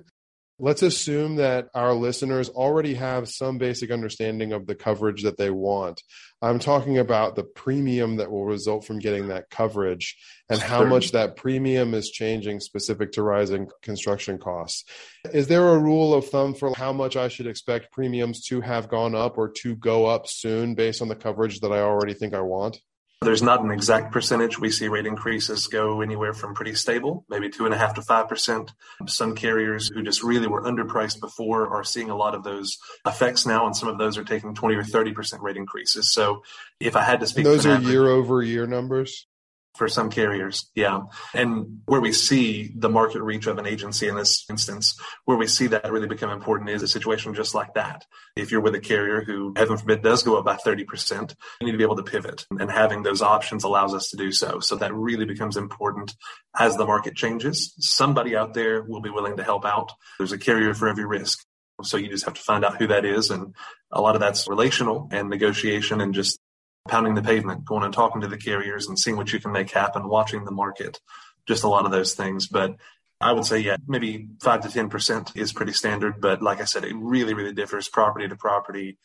Let's 0.58 0.84
assume 0.84 1.36
that 1.36 1.68
our 1.76 1.94
listeners 1.94 2.48
already 2.48 2.94
have 2.94 3.28
some 3.28 3.58
basic 3.58 3.91
understanding 3.91 4.54
of 4.54 4.65
the 4.65 4.76
coverage 4.76 5.24
that 5.24 5.38
they 5.38 5.50
want. 5.50 6.02
I'm 6.41 6.60
talking 6.60 6.98
about 6.98 7.36
the 7.36 7.44
premium 7.44 8.18
that 8.18 8.32
will 8.32 8.46
result 8.46 8.86
from 8.86 9.00
getting 9.00 9.28
that 9.28 9.50
coverage 9.50 10.15
and 10.50 10.62
how 10.62 10.86
much 10.86 11.12
that 11.12 11.36
premium 11.36 11.94
is 11.94 12.10
changing 12.10 12.62
specific 12.62 13.12
to 13.13 13.24
rising 13.24 13.68
construction 13.82 14.38
costs. 14.38 14.86
Is 15.34 15.48
there 15.48 15.68
a 15.68 15.78
rule 15.78 16.13
of 16.13 16.30
thumb 16.30 16.54
for 16.54 16.74
how 16.74 16.94
much 16.94 17.18
I 17.18 17.28
should 17.28 17.48
expect 17.48 17.91
premiums 17.91 18.46
to 18.46 18.62
have 18.62 18.88
gone 18.88 19.13
up 19.13 19.38
or 19.38 19.50
to 19.62 19.76
go 19.76 20.06
up 20.06 20.26
soon 20.26 20.76
based 20.76 21.02
on 21.02 21.10
the 21.10 21.15
coverage 21.15 21.60
that 21.62 21.74
I 21.74 21.80
already 21.80 22.13
think 22.13 22.34
I 22.34 22.41
want? 22.41 22.80
There's 23.26 23.42
not 23.42 23.64
an 23.64 23.72
exact 23.72 24.12
percentage. 24.12 24.60
We 24.60 24.70
see 24.70 24.88
rate 24.88 25.06
increases 25.06 25.68
go 25.68 26.02
anywhere 26.02 26.34
from 26.34 26.54
pretty 26.54 26.76
stable, 26.76 27.26
maybe 27.28 27.50
two 27.50 27.66
and 27.66 27.74
a 27.74 27.78
half 27.78 27.96
to 27.96 28.02
five 28.02 28.30
percent. 28.30 28.72
Some 29.08 29.36
carriers 29.36 29.90
who 29.90 30.04
just 30.04 30.24
really 30.24 30.48
were 30.48 30.62
underpriced 30.62 31.20
before 31.20 31.68
are 31.68 31.84
seeing 31.84 32.10
a 32.10 32.16
lot 32.16 32.36
of 32.36 32.44
those 32.44 32.78
effects 33.06 33.46
now, 33.46 33.66
and 33.66 33.76
some 33.76 33.90
of 33.90 33.98
those 33.98 34.18
are 34.18 34.24
taking 34.24 34.54
20 34.54 34.76
or 34.76 34.84
30 34.84 35.14
percent 35.14 35.42
rate 35.42 35.58
increases. 35.58 36.12
So 36.12 36.44
if 36.80 36.96
I 36.96 37.02
had 37.02 37.20
to 37.22 37.28
speak, 37.28 37.46
and 37.46 37.54
those 37.56 37.66
are 37.66 37.80
year 37.82 38.08
over 38.08 38.42
year 38.44 38.68
numbers 38.68 39.28
for 39.76 39.88
some 39.88 40.10
carriers. 40.10 40.70
Yeah. 40.76 41.04
And 41.34 41.82
where 41.86 42.02
we 42.02 42.12
see 42.12 42.72
the 42.76 42.90
market 42.90 43.22
reach 43.22 43.48
of 43.48 43.58
an 43.58 43.66
agency 43.66 44.08
in 44.08 44.16
this 44.16 44.46
instance, 44.50 45.00
where 45.26 45.38
we 45.38 45.48
see 45.48 45.68
that 45.68 45.92
really 45.92 46.08
become 46.08 46.30
important 46.30 46.70
is 46.70 46.84
a 46.84 46.88
situation 46.88 47.34
just 47.34 47.54
like 47.54 47.74
that. 47.74 48.06
If 48.36 48.52
you're 48.52 48.62
with 48.62 48.76
a 48.76 48.80
carrier 48.80 49.24
who, 49.24 49.54
heaven 49.56 49.78
forbid, 49.78 50.02
does 50.02 50.24
go 50.24 50.38
up 50.38 50.46
by 50.46 50.56
30%, 50.56 51.36
you 51.60 51.66
need 51.66 51.72
to 51.74 51.78
be 51.78 51.84
able 51.84 51.98
to 51.98 52.04
pivot. 52.04 52.46
And 52.52 52.72
having 52.72 53.04
those 53.04 53.22
options 53.22 53.64
allows 53.64 53.94
us 53.94 54.10
to 54.10 54.18
do 54.18 54.32
so. 54.32 54.60
So 54.60 54.76
that 54.78 54.94
really 54.94 55.26
becomes 55.26 55.58
important 55.58 56.14
as 56.58 56.76
the 56.76 56.86
market 56.86 57.16
changes. 57.16 57.74
Somebody 57.80 58.36
out 58.36 58.54
there 58.54 58.84
will 58.84 59.02
be 59.02 59.10
willing 59.10 59.38
to 59.38 59.44
help 59.44 59.66
out. 59.66 59.92
There's 60.18 60.32
a 60.32 60.38
carrier 60.38 60.74
for 60.74 60.88
every 60.88 61.06
risk. 61.06 61.46
So 61.84 61.98
you 61.98 62.08
just 62.08 62.26
have 62.26 62.36
to 62.36 62.42
find 62.42 62.64
out 62.64 62.78
who 62.78 62.88
that 62.88 63.04
is. 63.04 63.30
And 63.30 63.54
a 63.92 64.02
lot 64.02 64.16
of 64.16 64.22
that's 64.22 64.48
relational 64.48 65.10
and 65.12 65.30
negotiation 65.30 66.00
and 66.02 66.14
just 66.14 66.40
pounding 66.88 67.15
the 67.15 67.21
pavement, 67.21 67.65
going 67.65 67.84
and 67.84 67.93
talking 67.93 68.21
to 68.21 68.28
the 68.28 68.38
carriers 68.38 68.88
and 68.88 68.98
seeing 68.98 69.17
what 69.17 69.34
you 69.34 69.39
can 69.39 69.52
make 69.52 69.71
happen, 69.71 70.08
watching 70.08 70.45
the 70.45 70.52
market, 70.52 71.00
just 71.48 71.63
a 71.63 71.67
lot 71.67 71.86
of 71.86 71.91
those 71.91 72.13
things. 72.13 72.48
But 72.48 72.76
I 73.19 73.32
would 73.32 73.45
say, 73.45 73.60
yeah, 73.60 73.78
maybe 73.88 74.28
five 74.41 74.62
to 74.62 74.67
10% 74.67 75.36
is 75.36 75.54
pretty 75.54 75.74
standard. 75.74 76.21
But 76.21 76.41
like 76.41 76.62
I 76.62 76.65
said, 76.65 76.84
it 76.84 76.95
really, 76.95 77.34
really 77.34 77.54
differs 77.54 77.88
property 77.88 78.28
to 78.28 78.36
property, 78.36 78.98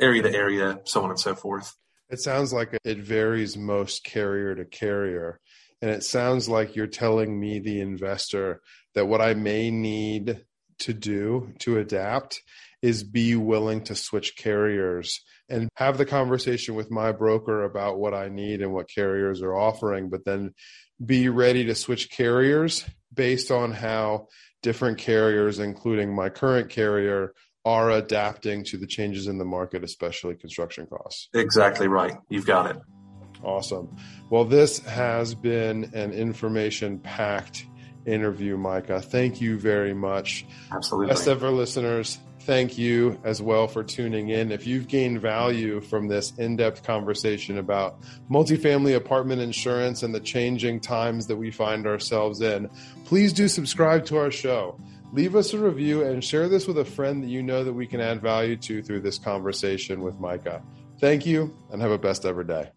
area 0.00 0.22
to 0.22 0.32
area, 0.32 0.80
so 0.84 1.02
on 1.02 1.10
and 1.10 1.18
so 1.18 1.34
forth. 1.34 1.74
It 2.08 2.20
sounds 2.20 2.52
like 2.52 2.76
it 2.84 2.98
varies 2.98 3.56
most 3.56 4.04
carrier 4.04 4.54
to 4.54 4.64
carrier. 4.64 5.40
And 5.82 5.90
it 5.90 6.04
sounds 6.04 6.48
like 6.48 6.76
you're 6.76 6.86
telling 6.86 7.38
me, 7.38 7.58
the 7.58 7.80
investor, 7.80 8.62
that 8.94 9.06
what 9.06 9.20
I 9.20 9.34
may 9.34 9.70
need 9.70 10.44
to 10.80 10.92
do 10.92 11.52
to 11.60 11.78
adapt 11.78 12.40
is 12.82 13.02
be 13.02 13.34
willing 13.34 13.82
to 13.84 13.94
switch 13.94 14.36
carriers 14.36 15.20
and 15.48 15.68
have 15.76 15.98
the 15.98 16.06
conversation 16.06 16.74
with 16.74 16.90
my 16.90 17.12
broker 17.12 17.64
about 17.64 17.98
what 17.98 18.14
I 18.14 18.28
need 18.28 18.60
and 18.60 18.72
what 18.72 18.88
carriers 18.88 19.42
are 19.42 19.54
offering, 19.54 20.08
but 20.08 20.24
then 20.24 20.54
be 21.04 21.28
ready 21.28 21.64
to 21.66 21.74
switch 21.74 22.10
carriers 22.10 22.84
based 23.12 23.50
on 23.50 23.72
how 23.72 24.28
different 24.62 24.98
carriers, 24.98 25.58
including 25.58 26.14
my 26.14 26.28
current 26.28 26.70
carrier, 26.70 27.32
are 27.64 27.90
adapting 27.90 28.64
to 28.64 28.76
the 28.76 28.86
changes 28.86 29.26
in 29.26 29.38
the 29.38 29.44
market, 29.44 29.82
especially 29.82 30.34
construction 30.36 30.86
costs. 30.86 31.28
Exactly 31.34 31.88
right. 31.88 32.16
You've 32.28 32.46
got 32.46 32.70
it. 32.70 32.80
Awesome. 33.42 33.96
Well, 34.30 34.44
this 34.44 34.78
has 34.80 35.34
been 35.34 35.90
an 35.94 36.12
information 36.12 36.98
packed 36.98 37.66
interview, 38.06 38.56
Micah. 38.56 39.00
Thank 39.00 39.40
you 39.40 39.58
very 39.58 39.94
much. 39.94 40.46
Absolutely. 40.72 41.08
Best 41.08 41.28
ever 41.28 41.50
listeners, 41.50 42.18
thank 42.40 42.78
you 42.78 43.18
as 43.24 43.42
well 43.42 43.66
for 43.66 43.82
tuning 43.82 44.28
in. 44.28 44.52
If 44.52 44.66
you've 44.66 44.86
gained 44.86 45.20
value 45.20 45.80
from 45.80 46.06
this 46.06 46.32
in 46.38 46.56
depth 46.56 46.84
conversation 46.84 47.58
about 47.58 48.00
multifamily 48.30 48.94
apartment 48.94 49.42
insurance 49.42 50.02
and 50.02 50.14
the 50.14 50.20
changing 50.20 50.80
times 50.80 51.26
that 51.26 51.36
we 51.36 51.50
find 51.50 51.86
ourselves 51.86 52.40
in, 52.40 52.70
please 53.04 53.32
do 53.32 53.48
subscribe 53.48 54.04
to 54.06 54.16
our 54.16 54.30
show. 54.30 54.80
Leave 55.12 55.34
us 55.34 55.52
a 55.54 55.58
review 55.58 56.04
and 56.04 56.22
share 56.22 56.48
this 56.48 56.66
with 56.66 56.78
a 56.78 56.84
friend 56.84 57.22
that 57.22 57.28
you 57.28 57.42
know 57.42 57.64
that 57.64 57.72
we 57.72 57.86
can 57.86 58.00
add 58.00 58.22
value 58.22 58.56
to 58.56 58.82
through 58.82 59.00
this 59.00 59.18
conversation 59.18 60.00
with 60.02 60.18
Micah. 60.20 60.62
Thank 61.00 61.26
you 61.26 61.54
and 61.70 61.82
have 61.82 61.90
a 61.90 61.98
best 61.98 62.24
ever 62.24 62.44
day. 62.44 62.70